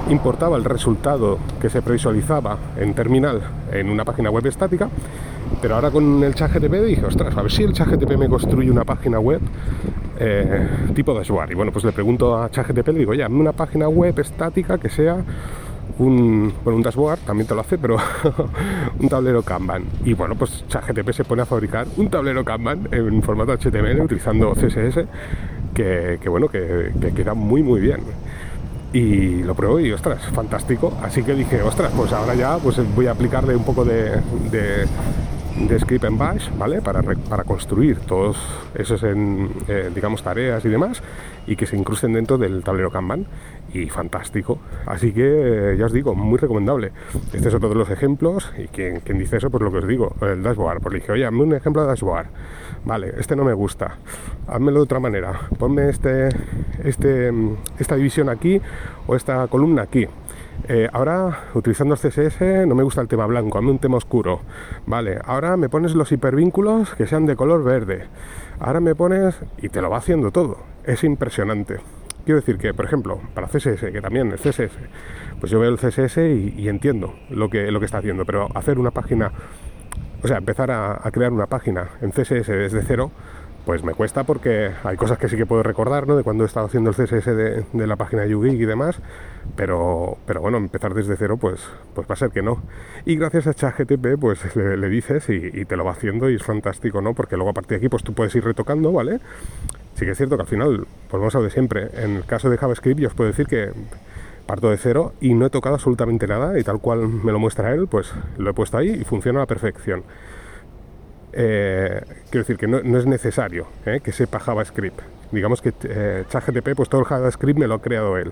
importaba 0.09 0.57
el 0.57 0.65
resultado 0.65 1.39
que 1.61 1.69
se 1.69 1.81
previsualizaba 1.81 2.57
en 2.77 2.93
terminal 2.93 3.41
en 3.71 3.89
una 3.89 4.03
página 4.05 4.29
web 4.29 4.45
estática. 4.47 4.89
Pero 5.61 5.75
ahora 5.75 5.91
con 5.91 6.23
el 6.23 6.35
chat 6.35 6.51
GTP 6.53 6.73
dije, 6.85 7.05
ostras, 7.05 7.35
a 7.35 7.41
ver 7.41 7.51
si 7.51 7.63
el 7.63 7.73
chat 7.73 7.87
GTP 7.87 8.17
me 8.17 8.29
construye 8.29 8.69
una 8.69 8.85
página 8.85 9.19
web 9.19 9.41
eh, 10.19 10.67
tipo 10.93 11.13
dashboard. 11.13 11.51
Y 11.51 11.55
bueno, 11.55 11.71
pues 11.71 11.85
le 11.85 11.91
pregunto 11.91 12.37
a 12.37 12.49
ChatGTP, 12.49 12.87
le 12.89 12.99
digo, 12.99 13.13
ya, 13.13 13.27
una 13.27 13.53
página 13.53 13.87
web 13.87 14.19
estática 14.19 14.77
que 14.77 14.89
sea 14.89 15.23
un, 15.99 16.53
bueno, 16.63 16.77
un 16.77 16.83
dashboard, 16.83 17.19
también 17.19 17.47
te 17.47 17.53
lo 17.53 17.61
hace, 17.61 17.77
pero 17.77 17.97
un 18.99 19.09
tablero 19.09 19.43
Kanban. 19.43 19.83
Y 20.03 20.13
bueno, 20.13 20.35
pues 20.35 20.65
ChatGTP 20.67 21.11
se 21.11 21.23
pone 21.23 21.43
a 21.43 21.45
fabricar 21.45 21.87
un 21.97 22.09
tablero 22.09 22.43
Kanban 22.43 22.89
en 22.91 23.21
formato 23.21 23.53
HTML 23.53 24.01
utilizando 24.01 24.53
CSS, 24.53 25.05
que, 25.73 26.19
bueno, 26.27 26.47
que, 26.47 26.91
queda 27.15 27.33
muy, 27.33 27.61
muy 27.61 27.79
bien. 27.79 27.99
Y 28.91 29.43
lo 29.43 29.53
pruebo 29.53 29.79
y, 29.79 29.91
ostras, 29.91 30.25
fantástico. 30.33 30.97
Así 31.03 31.21
que 31.21 31.35
dije, 31.35 31.61
ostras, 31.61 31.91
pues 31.95 32.11
ahora 32.11 32.33
ya 32.33 32.57
pues 32.57 32.77
voy 32.95 33.05
a 33.05 33.11
aplicarle 33.11 33.55
un 33.55 33.63
poco 33.63 33.85
de 33.85 34.19
de 35.67 35.79
script 35.79 36.05
en 36.05 36.17
bash, 36.17 36.49
¿vale? 36.57 36.81
Para, 36.81 37.01
para 37.01 37.43
construir 37.43 37.99
todos 37.99 38.37
esos, 38.75 39.03
en, 39.03 39.49
eh, 39.67 39.91
digamos, 39.93 40.23
tareas 40.23 40.63
y 40.65 40.69
demás 40.69 41.01
y 41.47 41.55
que 41.55 41.65
se 41.65 41.75
incrusten 41.75 42.13
dentro 42.13 42.37
del 42.37 42.63
tablero 42.63 42.91
Kanban 42.91 43.25
y 43.73 43.89
fantástico. 43.89 44.59
Así 44.85 45.13
que, 45.13 45.73
eh, 45.73 45.77
ya 45.77 45.85
os 45.85 45.93
digo, 45.93 46.15
muy 46.15 46.37
recomendable. 46.37 46.91
Este 47.33 47.49
es 47.49 47.53
otro 47.53 47.69
de 47.69 47.75
los 47.75 47.89
ejemplos 47.89 48.51
y 48.57 48.67
quien, 48.67 49.01
dice 49.17 49.37
eso, 49.37 49.49
pues 49.49 49.63
lo 49.63 49.71
que 49.71 49.77
os 49.77 49.87
digo, 49.87 50.15
el 50.21 50.43
dashboard. 50.43 50.81
Pues 50.81 50.95
dije, 50.95 51.11
oye, 51.11 51.25
hazme 51.25 51.43
un 51.43 51.53
ejemplo 51.53 51.81
de 51.81 51.87
dashboard. 51.89 52.27
Vale, 52.85 53.13
este 53.17 53.35
no 53.35 53.43
me 53.43 53.53
gusta. 53.53 53.97
Házmelo 54.47 54.79
de 54.79 54.83
otra 54.83 54.99
manera. 54.99 55.41
Ponme 55.57 55.89
este, 55.89 56.29
este, 56.83 57.31
esta 57.77 57.95
división 57.95 58.29
aquí 58.29 58.61
o 59.07 59.15
esta 59.15 59.47
columna 59.47 59.83
aquí. 59.83 60.07
Eh, 60.67 60.89
ahora, 60.91 61.45
utilizando 61.53 61.95
CSS, 61.95 62.67
no 62.67 62.75
me 62.75 62.83
gusta 62.83 63.01
el 63.01 63.07
tema 63.07 63.25
blanco, 63.25 63.57
hazme 63.57 63.71
un 63.71 63.79
tema 63.79 63.97
oscuro. 63.97 64.41
Vale, 64.85 65.19
ahora 65.23 65.55
me 65.57 65.69
pones 65.69 65.95
los 65.95 66.11
hipervínculos 66.11 66.93
que 66.95 67.07
sean 67.07 67.25
de 67.25 67.35
color 67.35 67.63
verde. 67.63 68.05
Ahora 68.59 68.79
me 68.81 68.93
pones 68.93 69.35
y 69.57 69.69
te 69.69 69.81
lo 69.81 69.89
va 69.89 69.97
haciendo 69.97 70.31
todo. 70.31 70.57
Es 70.83 71.03
impresionante. 71.03 71.79
Quiero 72.25 72.39
decir 72.39 72.57
que, 72.57 72.73
por 72.73 72.85
ejemplo, 72.85 73.19
para 73.33 73.47
CSS, 73.47 73.91
que 73.91 74.01
también 74.01 74.31
el 74.31 74.37
CSS, 74.37 74.71
pues 75.39 75.51
yo 75.51 75.59
veo 75.59 75.69
el 75.69 75.77
CSS 75.77 76.17
y, 76.17 76.67
entiendo 76.67 77.15
lo 77.29 77.49
que, 77.49 77.71
lo 77.71 77.79
que 77.79 77.85
está 77.85 77.99
haciendo, 77.99 78.25
pero 78.25 78.49
hacer 78.55 78.77
una 78.77 78.91
página, 78.91 79.31
o 80.21 80.27
sea, 80.27 80.37
empezar 80.37 80.69
a 80.71 81.09
crear 81.11 81.31
una 81.31 81.47
página 81.47 81.89
en 82.01 82.11
CSS 82.11 82.47
desde 82.47 82.81
cero, 82.83 83.11
pues 83.69 83.83
me 83.83 83.93
cuesta 83.93 84.23
porque 84.23 84.71
hay 84.83 84.97
cosas 84.97 85.19
que 85.19 85.29
sí 85.29 85.37
que 85.37 85.45
puedo 85.45 85.61
recordar, 85.61 86.07
¿no? 86.07 86.15
De 86.15 86.23
cuando 86.23 86.43
he 86.43 86.47
estado 86.47 86.65
haciendo 86.65 86.89
el 86.89 86.95
CSS 86.95 87.25
de, 87.25 87.87
la 87.87 87.95
página 87.97 88.25
YouGeek 88.25 88.59
y 88.59 88.65
demás, 88.65 88.99
pero, 89.55 90.17
pero 90.25 90.41
bueno, 90.41 90.57
empezar 90.57 90.95
desde 90.95 91.15
cero, 91.17 91.37
pues, 91.37 91.61
pues 91.93 92.09
va 92.09 92.13
a 92.13 92.15
ser 92.15 92.31
que 92.31 92.41
no. 92.41 92.63
Y 93.05 93.15
gracias 93.15 93.45
a 93.45 93.53
ChatGTP, 93.53 94.19
pues 94.19 94.55
le, 94.55 94.89
dices 94.89 95.29
y, 95.29 95.65
te 95.65 95.77
lo 95.77 95.85
va 95.85 95.91
haciendo 95.91 96.31
y 96.31 96.35
es 96.35 96.43
fantástico, 96.43 96.99
¿no? 97.01 97.13
Porque 97.13 97.35
luego 97.35 97.51
a 97.51 97.53
partir 97.53 97.71
de 97.71 97.75
aquí, 97.77 97.89
pues 97.89 98.03
tú 98.03 98.13
puedes 98.13 98.33
ir 98.33 98.43
retocando, 98.43 98.91
¿vale? 98.91 99.19
Sí 99.99 100.05
que 100.05 100.11
es 100.11 100.17
cierto 100.17 100.37
que 100.37 100.43
al 100.43 100.47
final, 100.47 100.87
vamos 101.11 101.35
a 101.35 101.41
de 101.41 101.49
siempre. 101.49 101.89
En 101.93 102.15
el 102.15 102.23
caso 102.23 102.49
de 102.49 102.57
JavaScript, 102.57 103.01
yo 103.01 103.09
os 103.09 103.13
puedo 103.13 103.29
decir 103.29 103.47
que 103.47 103.73
parto 104.45 104.69
de 104.69 104.77
cero 104.77 105.11
y 105.19 105.33
no 105.33 105.47
he 105.47 105.49
tocado 105.49 105.75
absolutamente 105.75 106.25
nada 106.25 106.57
y 106.57 106.63
tal 106.63 106.79
cual 106.79 107.09
me 107.09 107.33
lo 107.33 107.39
muestra 107.39 107.73
él, 107.73 107.89
pues 107.89 108.13
lo 108.37 108.49
he 108.49 108.53
puesto 108.53 108.77
ahí 108.77 108.91
y 108.91 109.03
funciona 109.03 109.39
a 109.39 109.41
la 109.41 109.45
perfección. 109.45 110.03
Eh, 111.33 112.01
quiero 112.29 112.45
decir 112.45 112.55
que 112.55 112.65
no, 112.65 112.77
es 112.77 113.05
necesario 113.07 113.67
eh, 113.85 113.99
que 114.01 114.13
sepa 114.13 114.39
JavaScript. 114.39 115.01
Digamos 115.33 115.61
que 115.61 115.73
eh, 115.83 116.23
ChatGTP, 116.29 116.75
pues 116.77 116.87
todo 116.87 117.01
el 117.01 117.05
JavaScript 117.05 117.59
me 117.59 117.67
lo 117.67 117.73
ha 117.73 117.81
creado 117.81 118.17
él. 118.17 118.31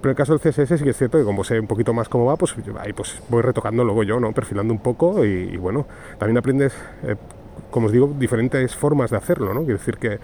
Pero 0.00 0.04
en 0.04 0.10
el 0.12 0.16
caso 0.16 0.38
del 0.38 0.40
CSS 0.40 0.78
sí 0.78 0.84
que 0.84 0.90
es 0.90 0.96
cierto 0.96 1.18
que 1.18 1.24
como 1.24 1.44
sé 1.44 1.60
un 1.60 1.66
poquito 1.66 1.92
más 1.92 2.08
cómo 2.08 2.24
va, 2.24 2.36
pues 2.36 2.54
ahí 2.78 2.94
pues 2.94 3.20
voy 3.28 3.42
retocando 3.42 3.84
luego 3.84 4.04
yo, 4.04 4.18
¿no? 4.20 4.32
Perfilando 4.32 4.72
un 4.72 4.80
poco 4.80 5.22
y, 5.22 5.54
bueno, 5.58 5.86
también 6.18 6.38
aprendes, 6.38 6.72
como 7.70 7.88
os 7.88 7.92
digo, 7.92 8.10
diferentes 8.18 8.74
formas 8.74 9.10
de 9.10 9.18
hacerlo, 9.18 9.52
¿no? 9.52 9.60
Quiero 9.60 9.78
decir 9.78 9.98
que 9.98 10.18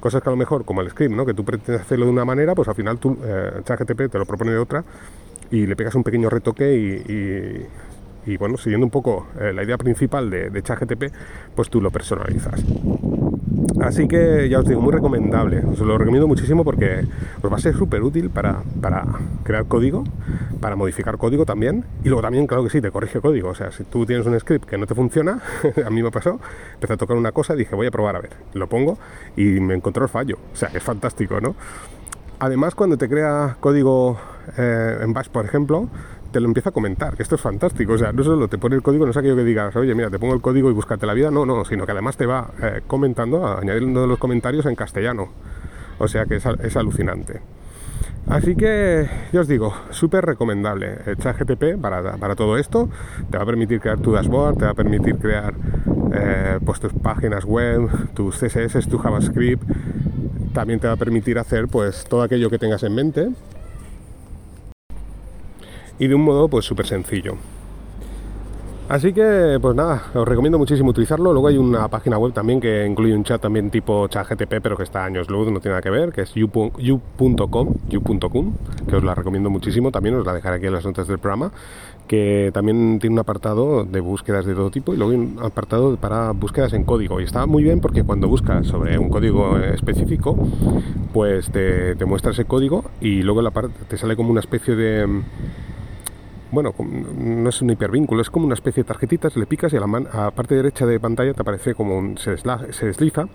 cosas 0.00 0.22
que 0.22 0.28
a 0.28 0.32
lo 0.32 0.36
mejor, 0.36 0.64
como 0.64 0.80
el 0.80 0.90
script, 0.90 1.14
¿no? 1.14 1.24
Que 1.24 1.34
tú 1.34 1.44
pretendes 1.44 1.82
hacerlo 1.82 2.06
de 2.06 2.12
una 2.12 2.24
manera, 2.24 2.54
pues 2.54 2.68
al 2.68 2.74
final 2.74 2.98
tú, 2.98 3.16
ChatGTP 3.64 4.10
te 4.10 4.18
lo 4.18 4.26
propone 4.26 4.52
de 4.52 4.58
otra 4.58 4.84
y 5.50 5.66
le 5.66 5.76
pegas 5.76 5.94
un 5.94 6.02
pequeño 6.02 6.30
retoque 6.30 6.74
y 6.74 7.66
y 8.26 8.36
bueno, 8.36 8.56
siguiendo 8.56 8.86
un 8.86 8.90
poco 8.90 9.28
eh, 9.40 9.52
la 9.52 9.62
idea 9.62 9.78
principal 9.78 10.30
de, 10.30 10.50
de 10.50 10.62
ChatGTP, 10.62 11.12
pues 11.54 11.70
tú 11.70 11.80
lo 11.80 11.90
personalizas. 11.90 12.62
Así 13.80 14.08
que 14.08 14.48
ya 14.48 14.58
os 14.58 14.66
digo, 14.66 14.80
muy 14.80 14.92
recomendable. 14.92 15.62
Os 15.64 15.78
lo 15.80 15.96
recomiendo 15.96 16.26
muchísimo 16.26 16.64
porque 16.64 17.06
os 17.42 17.52
va 17.52 17.56
a 17.56 17.60
ser 17.60 17.74
súper 17.74 18.02
útil 18.02 18.30
para, 18.30 18.62
para, 18.80 19.06
crear 19.44 19.66
código, 19.66 20.04
para 20.60 20.76
modificar 20.76 21.16
código 21.18 21.46
también. 21.46 21.84
Y 22.04 22.08
luego 22.08 22.22
también, 22.22 22.46
claro 22.46 22.64
que 22.64 22.70
sí, 22.70 22.80
te 22.80 22.90
corrige 22.90 23.20
código. 23.20 23.50
O 23.50 23.54
sea, 23.54 23.70
si 23.70 23.84
tú 23.84 24.04
tienes 24.06 24.26
un 24.26 24.38
script 24.38 24.68
que 24.68 24.76
no 24.76 24.86
te 24.86 24.94
funciona, 24.94 25.40
a 25.86 25.90
mí 25.90 26.02
me 26.02 26.10
pasó, 26.10 26.40
empecé 26.74 26.94
a 26.94 26.96
tocar 26.96 27.16
una 27.16 27.32
cosa 27.32 27.54
y 27.54 27.58
dije, 27.58 27.74
voy 27.74 27.86
a 27.86 27.90
probar 27.90 28.16
a 28.16 28.20
ver. 28.20 28.32
Lo 28.54 28.68
pongo 28.68 28.98
y 29.36 29.44
me 29.60 29.74
encontró 29.74 30.04
el 30.04 30.10
fallo. 30.10 30.38
O 30.52 30.56
sea, 30.56 30.70
es 30.74 30.82
fantástico, 30.82 31.40
¿no? 31.40 31.54
Además, 32.38 32.74
cuando 32.74 32.96
te 32.96 33.08
crea 33.08 33.56
código 33.60 34.18
eh, 34.56 34.98
en 35.02 35.12
Bash, 35.12 35.28
por 35.28 35.44
ejemplo, 35.44 35.88
te 36.30 36.40
lo 36.40 36.46
empieza 36.46 36.70
a 36.70 36.72
comentar, 36.72 37.16
que 37.16 37.22
esto 37.22 37.34
es 37.34 37.40
fantástico. 37.40 37.94
O 37.94 37.98
sea, 37.98 38.12
no 38.12 38.22
solo 38.22 38.48
te 38.48 38.58
pone 38.58 38.76
el 38.76 38.82
código, 38.82 39.04
no 39.04 39.10
es 39.10 39.16
aquello 39.16 39.36
que 39.36 39.44
digas, 39.44 39.74
oye, 39.76 39.94
mira, 39.94 40.10
te 40.10 40.18
pongo 40.18 40.34
el 40.34 40.40
código 40.40 40.70
y 40.70 40.72
búscate 40.72 41.06
la 41.06 41.14
vida, 41.14 41.30
no, 41.30 41.44
no, 41.44 41.64
sino 41.64 41.86
que 41.86 41.92
además 41.92 42.16
te 42.16 42.26
va 42.26 42.50
eh, 42.62 42.82
comentando, 42.86 43.46
añadiendo 43.46 44.06
los 44.06 44.18
comentarios 44.18 44.66
en 44.66 44.74
castellano. 44.74 45.28
O 45.98 46.08
sea 46.08 46.24
que 46.24 46.36
es, 46.36 46.76
alucinante. 46.76 47.40
Así 48.26 48.54
que, 48.54 49.08
ya 49.32 49.40
os 49.40 49.48
digo, 49.48 49.74
súper 49.90 50.24
recomendable. 50.24 50.96
El 51.04 51.16
ChatGTP 51.16 51.80
para, 51.80 52.16
para 52.16 52.36
todo 52.36 52.56
esto 52.56 52.88
te 53.30 53.36
va 53.36 53.42
a 53.42 53.46
permitir 53.46 53.80
crear 53.80 53.98
tu 53.98 54.12
dashboard, 54.12 54.56
te 54.56 54.64
va 54.64 54.70
a 54.70 54.74
permitir 54.74 55.16
crear 55.16 55.54
eh, 56.14 56.58
pues 56.64 56.80
tus 56.80 56.92
páginas 56.94 57.44
web, 57.44 57.88
tus 58.14 58.36
CSS, 58.38 58.88
tu 58.88 58.98
JavaScript. 58.98 59.62
También 60.54 60.80
te 60.80 60.86
va 60.86 60.94
a 60.94 60.96
permitir 60.96 61.38
hacer 61.38 61.68
pues 61.68 62.04
todo 62.04 62.22
aquello 62.22 62.48
que 62.48 62.58
tengas 62.58 62.82
en 62.82 62.94
mente 62.94 63.30
y 66.00 66.08
de 66.08 66.14
un 66.16 66.22
modo 66.22 66.48
pues 66.48 66.64
súper 66.64 66.86
sencillo. 66.86 67.36
Así 68.88 69.12
que, 69.12 69.58
pues 69.62 69.76
nada, 69.76 70.02
os 70.14 70.26
recomiendo 70.26 70.58
muchísimo 70.58 70.90
utilizarlo. 70.90 71.32
Luego 71.32 71.46
hay 71.46 71.56
una 71.56 71.86
página 71.86 72.18
web 72.18 72.32
también 72.32 72.58
que 72.60 72.84
incluye 72.84 73.14
un 73.14 73.22
chat 73.22 73.40
también 73.40 73.70
tipo 73.70 74.08
chat 74.08 74.28
GTP, 74.28 74.60
pero 74.60 74.76
que 74.76 74.82
está 74.82 75.04
años 75.04 75.30
luz, 75.30 75.48
no 75.52 75.60
tiene 75.60 75.74
nada 75.74 75.82
que 75.82 75.90
ver, 75.90 76.10
que 76.10 76.22
es 76.22 76.34
you.com, 76.34 77.74
you.com, 77.88 78.52
que 78.88 78.96
os 78.96 79.04
la 79.04 79.14
recomiendo 79.14 79.48
muchísimo. 79.48 79.92
También 79.92 80.16
os 80.16 80.26
la 80.26 80.34
dejaré 80.34 80.56
aquí 80.56 80.66
en 80.66 80.72
las 80.72 80.84
notas 80.84 81.06
del 81.06 81.20
programa, 81.20 81.52
que 82.08 82.50
también 82.52 82.98
tiene 82.98 83.14
un 83.14 83.20
apartado 83.20 83.84
de 83.84 84.00
búsquedas 84.00 84.44
de 84.44 84.54
todo 84.54 84.72
tipo 84.72 84.92
y 84.92 84.96
luego 84.96 85.12
un 85.12 85.38
apartado 85.40 85.96
para 85.96 86.32
búsquedas 86.32 86.72
en 86.72 86.82
código. 86.82 87.20
Y 87.20 87.24
está 87.24 87.46
muy 87.46 87.62
bien 87.62 87.80
porque 87.80 88.02
cuando 88.02 88.26
buscas 88.26 88.66
sobre 88.66 88.98
un 88.98 89.08
código 89.08 89.56
específico, 89.56 90.36
pues 91.12 91.48
te, 91.52 91.94
te 91.94 92.04
muestra 92.06 92.32
ese 92.32 92.44
código 92.44 92.86
y 93.00 93.22
luego 93.22 93.48
te 93.86 93.96
sale 93.96 94.16
como 94.16 94.32
una 94.32 94.40
especie 94.40 94.74
de 94.74 95.22
bueno, 96.52 96.74
no 96.78 97.48
es 97.48 97.62
un 97.62 97.70
hipervínculo, 97.70 98.22
es 98.22 98.30
como 98.30 98.46
una 98.46 98.54
especie 98.54 98.82
de 98.82 98.88
tarjetitas, 98.88 99.36
le 99.36 99.46
picas 99.46 99.72
y 99.72 99.76
a 99.76 99.80
la 99.80 100.30
parte 100.32 100.54
derecha 100.54 100.86
de 100.86 100.98
pantalla 100.98 101.32
te 101.34 101.42
aparece 101.42 101.74
como 101.74 101.96
un, 101.98 102.18
se, 102.18 102.36
desliza. 102.86 103.26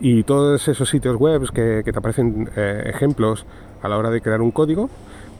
Y 0.00 0.22
todos 0.22 0.66
esos 0.66 0.88
sitios 0.88 1.16
web 1.16 1.50
que, 1.52 1.82
te 1.84 1.98
aparecen 1.98 2.48
eh, 2.56 2.84
ejemplos 2.86 3.44
a 3.82 3.88
la 3.88 3.98
hora 3.98 4.10
de 4.10 4.20
crear 4.20 4.40
un 4.40 4.50
código, 4.50 4.88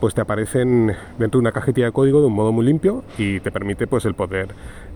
pues 0.00 0.14
te 0.14 0.22
aparecen 0.22 0.96
dentro 1.18 1.38
de 1.38 1.42
una 1.42 1.52
cajetilla 1.52 1.86
de 1.86 1.92
código 1.92 2.20
de 2.20 2.26
un 2.26 2.32
modo 2.32 2.52
muy 2.52 2.64
limpio 2.64 3.04
y 3.18 3.40
te 3.40 3.52
permite 3.52 3.86
pues 3.86 4.04
el 4.06 4.14
poder 4.14 4.48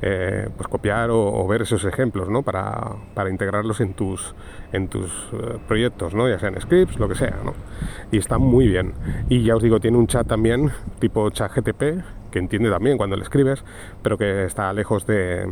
eh, 0.03 0.49
pues 0.57 0.67
copiar 0.69 1.11
o, 1.11 1.47
ver 1.47 1.63
esos 1.63 1.85
ejemplos 1.85 2.29
¿no? 2.31 2.43
para, 2.43 2.97
para, 3.15 3.31
integrarlos 3.31 3.81
en 3.81 3.93
tus, 3.95 4.35
en 4.73 4.89
tus 4.89 5.11
eh, 5.33 5.59
proyectos, 5.69 6.15
¿no? 6.15 6.29
ya 6.29 6.39
sean 6.39 6.59
scripts, 6.61 6.99
lo 6.99 7.09
que 7.09 7.15
sea. 7.15 7.39
¿no? 7.45 7.55
Y 8.11 8.19
está 8.19 8.39
muy 8.39 8.67
bien. 8.67 8.95
Y 9.29 9.43
ya 9.43 9.57
os 9.57 9.63
digo, 9.63 9.79
tiene 9.79 9.99
un 9.99 10.07
chat 10.07 10.27
también 10.27 10.71
tipo 10.99 11.29
chat 11.31 11.53
GTP 11.53 12.03
que 12.31 12.39
entiende 12.39 12.71
también 12.71 12.97
cuando 12.97 13.17
le 13.17 13.23
escribes, 13.23 13.63
pero 14.03 14.19
que 14.19 14.45
está 14.45 14.73
lejos 14.73 15.07
de, 15.07 15.47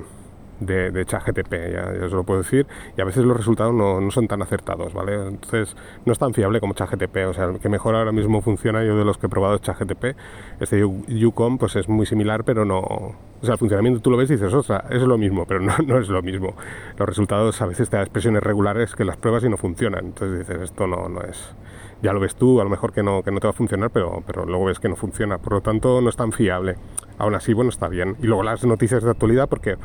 de, 0.67 0.91
de 0.91 1.05
ChatGTP, 1.05 1.53
ya, 1.53 1.93
ya, 1.99 2.07
os 2.07 2.13
lo 2.13 2.25
puedo 2.25 2.43
decir, 2.43 2.67
y 2.97 3.01
a 3.01 3.05
veces 3.05 3.25
los 3.25 3.37
resultados 3.37 3.75
no, 3.75 4.01
no, 4.01 4.11
son 4.11 4.29
tan 4.29 4.43
acertados, 4.43 4.93
¿vale? 4.93 5.15
Entonces 5.15 5.77
no 6.05 6.13
es 6.13 6.19
tan 6.19 6.35
fiable 6.35 6.61
como 6.61 6.75
ChatGTP, 6.75 7.17
o 7.29 7.33
sea, 7.33 7.45
el 7.45 7.61
que 7.61 7.69
mejor 7.69 7.95
ahora 7.95 8.13
mismo 8.13 8.41
funciona, 8.43 8.85
yo 8.85 8.97
de 8.97 9.05
los 9.05 9.19
que 9.19 9.27
he 9.27 9.31
probado 9.31 9.59
ChatGTP, 9.59 10.17
este 10.61 10.81
Yukon 11.09 11.59
pues 11.59 11.77
es 11.77 11.89
muy 11.89 12.07
similar, 12.07 12.45
pero 12.45 12.65
no, 12.65 12.81
o 12.81 13.17
sea, 13.43 13.55
el 13.55 13.59
funcionamiento 13.59 14.01
tú 14.01 14.11
lo 14.11 14.17
ves 14.17 14.31
y 14.31 14.35
dices, 14.35 14.53
ostras, 14.53 14.85
es 14.91 15.03
lo 15.03 15.19
mismo, 15.19 15.47
pero 15.47 15.61
no, 15.61 15.77
no 15.87 15.99
es 15.99 16.09
lo 16.09 16.23
mismo. 16.23 16.55
Los 16.97 17.09
resultados 17.09 17.61
a 17.61 17.67
veces 17.67 17.91
te 17.91 17.97
dan 17.97 18.05
expresiones 18.05 18.43
regulares 18.43 18.95
que 18.95 19.05
las 19.05 19.17
pruebas 19.17 19.45
y 19.45 19.49
no 19.49 19.57
funcionan, 19.57 20.07
entonces 20.07 20.47
dices, 20.47 20.63
esto 20.63 20.87
no, 20.87 21.09
no 21.09 21.23
es 21.23 21.55
ya 22.03 22.13
lo 22.13 22.21
ves 22.21 22.35
tú, 22.35 22.61
a 22.61 22.65
lo 22.65 22.71
mejor 22.71 22.93
que 22.93 23.03
no, 23.03 23.23
que 23.23 23.31
no 23.31 23.39
te 23.39 23.47
va 23.47 23.51
a 23.51 23.55
funcionar, 23.55 23.91
pero, 23.91 24.23
pero 24.27 24.45
luego 24.45 24.65
ves 24.67 24.81
que 24.81 24.89
no 24.89 24.97
funciona. 24.97 25.39
Por 25.39 25.53
lo 25.55 25.61
tanto, 25.61 26.01
no 26.01 26.09
es 26.09 26.17
tan 26.17 26.33
fiable. 26.33 26.77
Aún 27.19 27.35
así, 27.35 27.53
bueno, 27.53 27.71
está 27.71 27.89
bien. 27.89 28.17
Y 28.21 28.27
luego 28.27 28.43
las 28.43 28.65
noticias 28.65 29.05
de 29.05 29.11
actualidad, 29.11 29.49
porque 29.49 29.77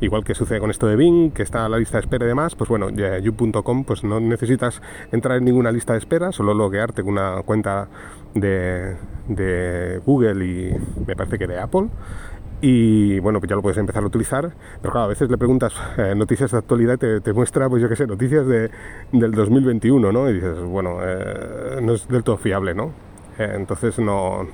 igual 0.00 0.24
que 0.24 0.34
sucede 0.34 0.58
con 0.58 0.70
esto 0.70 0.86
de 0.86 0.96
Bing, 0.96 1.32
que 1.32 1.42
está 1.42 1.66
a 1.66 1.68
la 1.68 1.78
lista 1.78 1.98
de 1.98 2.02
espera 2.02 2.24
y 2.24 2.28
demás, 2.28 2.54
pues 2.54 2.68
bueno, 2.70 2.88
you.com, 2.90 3.84
pues 3.84 4.04
no 4.04 4.20
necesitas 4.20 4.80
entrar 5.12 5.36
en 5.36 5.44
ninguna 5.44 5.70
lista 5.70 5.92
de 5.92 5.98
espera, 5.98 6.32
solo 6.32 6.54
loguearte 6.54 7.02
con 7.02 7.12
una 7.12 7.42
cuenta 7.44 7.88
de, 8.34 8.96
de 9.28 10.00
Google 10.04 10.44
y 10.46 10.76
me 11.06 11.14
parece 11.14 11.38
que 11.38 11.46
de 11.46 11.58
Apple 11.58 11.88
y 12.60 13.18
bueno, 13.20 13.40
pues 13.40 13.50
ya 13.50 13.56
lo 13.56 13.62
puedes 13.62 13.78
empezar 13.78 14.02
a 14.02 14.06
utilizar, 14.06 14.52
pero 14.80 14.92
claro, 14.92 15.06
a 15.06 15.08
veces 15.08 15.30
le 15.30 15.38
preguntas 15.38 15.74
eh, 15.98 16.14
noticias 16.16 16.50
de 16.50 16.58
actualidad 16.58 16.94
y 16.94 16.98
te, 16.98 17.20
te, 17.20 17.32
muestra, 17.32 17.68
pues 17.68 17.82
yo 17.82 17.88
qué 17.88 17.96
sé, 17.96 18.06
noticias 18.06 18.46
de, 18.46 18.70
del 19.12 19.32
2021, 19.32 20.12
¿no? 20.12 20.30
Y 20.30 20.34
dices, 20.34 20.58
bueno, 20.60 20.98
eh, 21.02 21.80
no 21.82 21.94
es 21.94 22.08
del 22.08 22.24
todo 22.24 22.36
fiable, 22.36 22.74
¿no? 22.74 23.06
Eh, 23.38 23.52
entonces 23.54 23.98
no, 23.98 24.46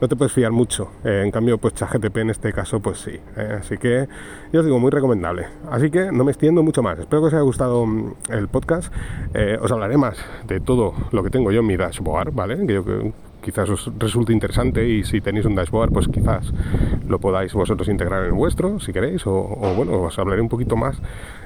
no 0.00 0.08
te 0.08 0.16
puedes 0.16 0.32
fiar 0.32 0.52
mucho. 0.52 0.90
Eh, 1.04 1.22
en 1.24 1.30
cambio, 1.30 1.58
pues 1.58 1.74
ChatGTP 1.74 2.18
en 2.18 2.30
este 2.30 2.52
caso, 2.52 2.80
pues 2.80 2.98
sí. 2.98 3.18
Eh, 3.36 3.56
así 3.60 3.78
que, 3.78 4.08
yo 4.52 4.60
os 4.60 4.66
digo, 4.66 4.78
muy 4.78 4.90
recomendable. 4.90 5.46
Así 5.70 5.90
que 5.90 6.12
no 6.12 6.24
me 6.24 6.30
extiendo 6.30 6.62
mucho 6.62 6.82
más. 6.82 6.98
Espero 6.98 7.22
que 7.22 7.28
os 7.28 7.34
haya 7.34 7.42
gustado 7.42 7.86
mm, 7.86 8.14
el 8.30 8.48
podcast. 8.48 8.92
os 9.60 9.72
hablaré 9.72 9.96
más 9.96 10.18
de 10.46 10.60
todo 10.60 10.94
lo 11.12 11.22
que 11.22 11.30
tengo 11.30 11.50
yo 11.52 11.60
en 11.60 11.66
mi 11.66 11.76
dashboard, 11.76 12.32
¿vale? 12.32 12.66
Que 12.66 12.74
yo 12.74 12.84
quizás 13.42 13.68
os 13.70 13.90
resulte 13.98 14.32
interesante 14.32 14.86
y 14.88 15.04
si 15.04 15.20
tenéis 15.20 15.46
un 15.46 15.54
dashboard, 15.54 15.92
pues 15.92 16.08
quizás 16.08 16.52
lo 17.06 17.18
podáis 17.18 17.52
vosotros 17.54 17.88
integrar 17.88 18.22
en 18.22 18.26
el 18.28 18.32
vuestro, 18.32 18.80
si 18.80 18.92
queréis, 18.92 19.26
o, 19.26 19.74
bueno, 19.76 20.02
os 20.02 20.18
hablaré 20.18 20.42
un 20.42 20.48
poquito 20.48 20.76
más 20.76 20.98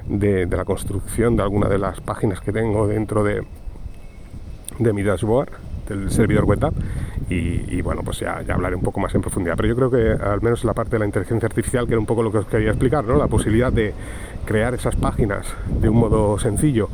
de, 0.06 0.46
la 0.46 0.64
construcción 0.64 1.36
de 1.36 1.42
alguna 1.42 1.68
de 1.68 1.78
las 1.78 2.00
páginas 2.00 2.40
que 2.40 2.52
tengo 2.52 2.86
dentro 2.86 3.22
de, 3.22 3.42
de 4.78 4.92
mi 4.92 5.02
dashboard 5.02 5.50
del 5.88 6.10
servidor 6.10 6.44
web 6.44 6.64
app 6.64 6.74
y, 7.28 7.76
y, 7.76 7.82
bueno 7.82 8.02
pues 8.04 8.20
ya, 8.20 8.40
ya, 8.42 8.54
hablaré 8.54 8.76
un 8.76 8.82
poco 8.82 9.00
más 9.00 9.14
en 9.14 9.20
profundidad 9.20 9.56
pero 9.56 9.68
yo 9.68 9.74
creo 9.74 9.90
que 9.90 10.24
al 10.24 10.40
menos 10.40 10.64
la 10.64 10.74
parte 10.74 10.92
de 10.92 11.00
la 11.00 11.06
inteligencia 11.06 11.46
artificial 11.46 11.86
que 11.86 11.94
era 11.94 12.00
un 12.00 12.06
poco 12.06 12.22
lo 12.22 12.30
que 12.30 12.38
os 12.38 12.46
quería 12.46 12.70
explicar 12.70 13.04
¿no? 13.04 13.16
la 13.16 13.26
posibilidad 13.26 13.72
de 13.72 13.92
crear 14.44 14.74
esas 14.74 14.96
páginas 14.96 15.46
de 15.80 15.88
un 15.88 15.96
modo 15.96 16.38
sencillo 16.38 16.88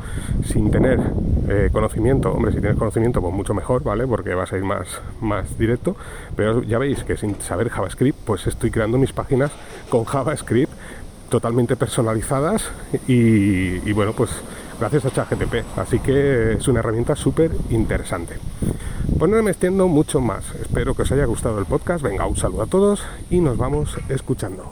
sin 0.45 0.71
tener 0.71 0.99
eh, 1.47 1.69
conocimiento 1.71 2.31
hombre 2.31 2.51
si 2.51 2.59
tienes 2.59 2.77
conocimiento 2.77 3.21
pues 3.21 3.33
mucho 3.33 3.53
mejor 3.53 3.83
vale 3.83 4.05
porque 4.07 4.33
vas 4.33 4.53
a 4.53 4.57
ir 4.57 4.63
más 4.63 4.87
más 5.21 5.57
directo 5.57 5.95
pero 6.35 6.61
ya 6.63 6.77
veis 6.77 7.03
que 7.03 7.17
sin 7.17 7.39
saber 7.41 7.69
JavaScript 7.69 8.17
pues 8.25 8.47
estoy 8.47 8.71
creando 8.71 8.97
mis 8.97 9.13
páginas 9.13 9.51
con 9.89 10.05
JavaScript 10.05 10.71
totalmente 11.29 11.75
personalizadas 11.75 12.69
y, 13.07 13.87
y 13.87 13.93
bueno 13.93 14.13
pues 14.13 14.31
gracias 14.79 15.05
a 15.05 15.11
ChatGTP. 15.11 15.77
Así 15.77 15.99
que 15.99 16.53
es 16.53 16.67
una 16.67 16.79
herramienta 16.79 17.15
súper 17.15 17.51
interesante. 17.69 18.37
Pues 19.17 19.29
no 19.29 19.41
me 19.43 19.51
extiendo 19.51 19.87
mucho 19.87 20.21
más. 20.21 20.43
Espero 20.55 20.95
que 20.95 21.01
os 21.03 21.11
haya 21.11 21.25
gustado 21.25 21.59
el 21.59 21.65
podcast. 21.65 22.03
Venga, 22.03 22.25
un 22.25 22.37
saludo 22.37 22.63
a 22.63 22.67
todos 22.67 23.03
y 23.29 23.39
nos 23.39 23.57
vamos 23.57 23.97
escuchando. 24.07 24.71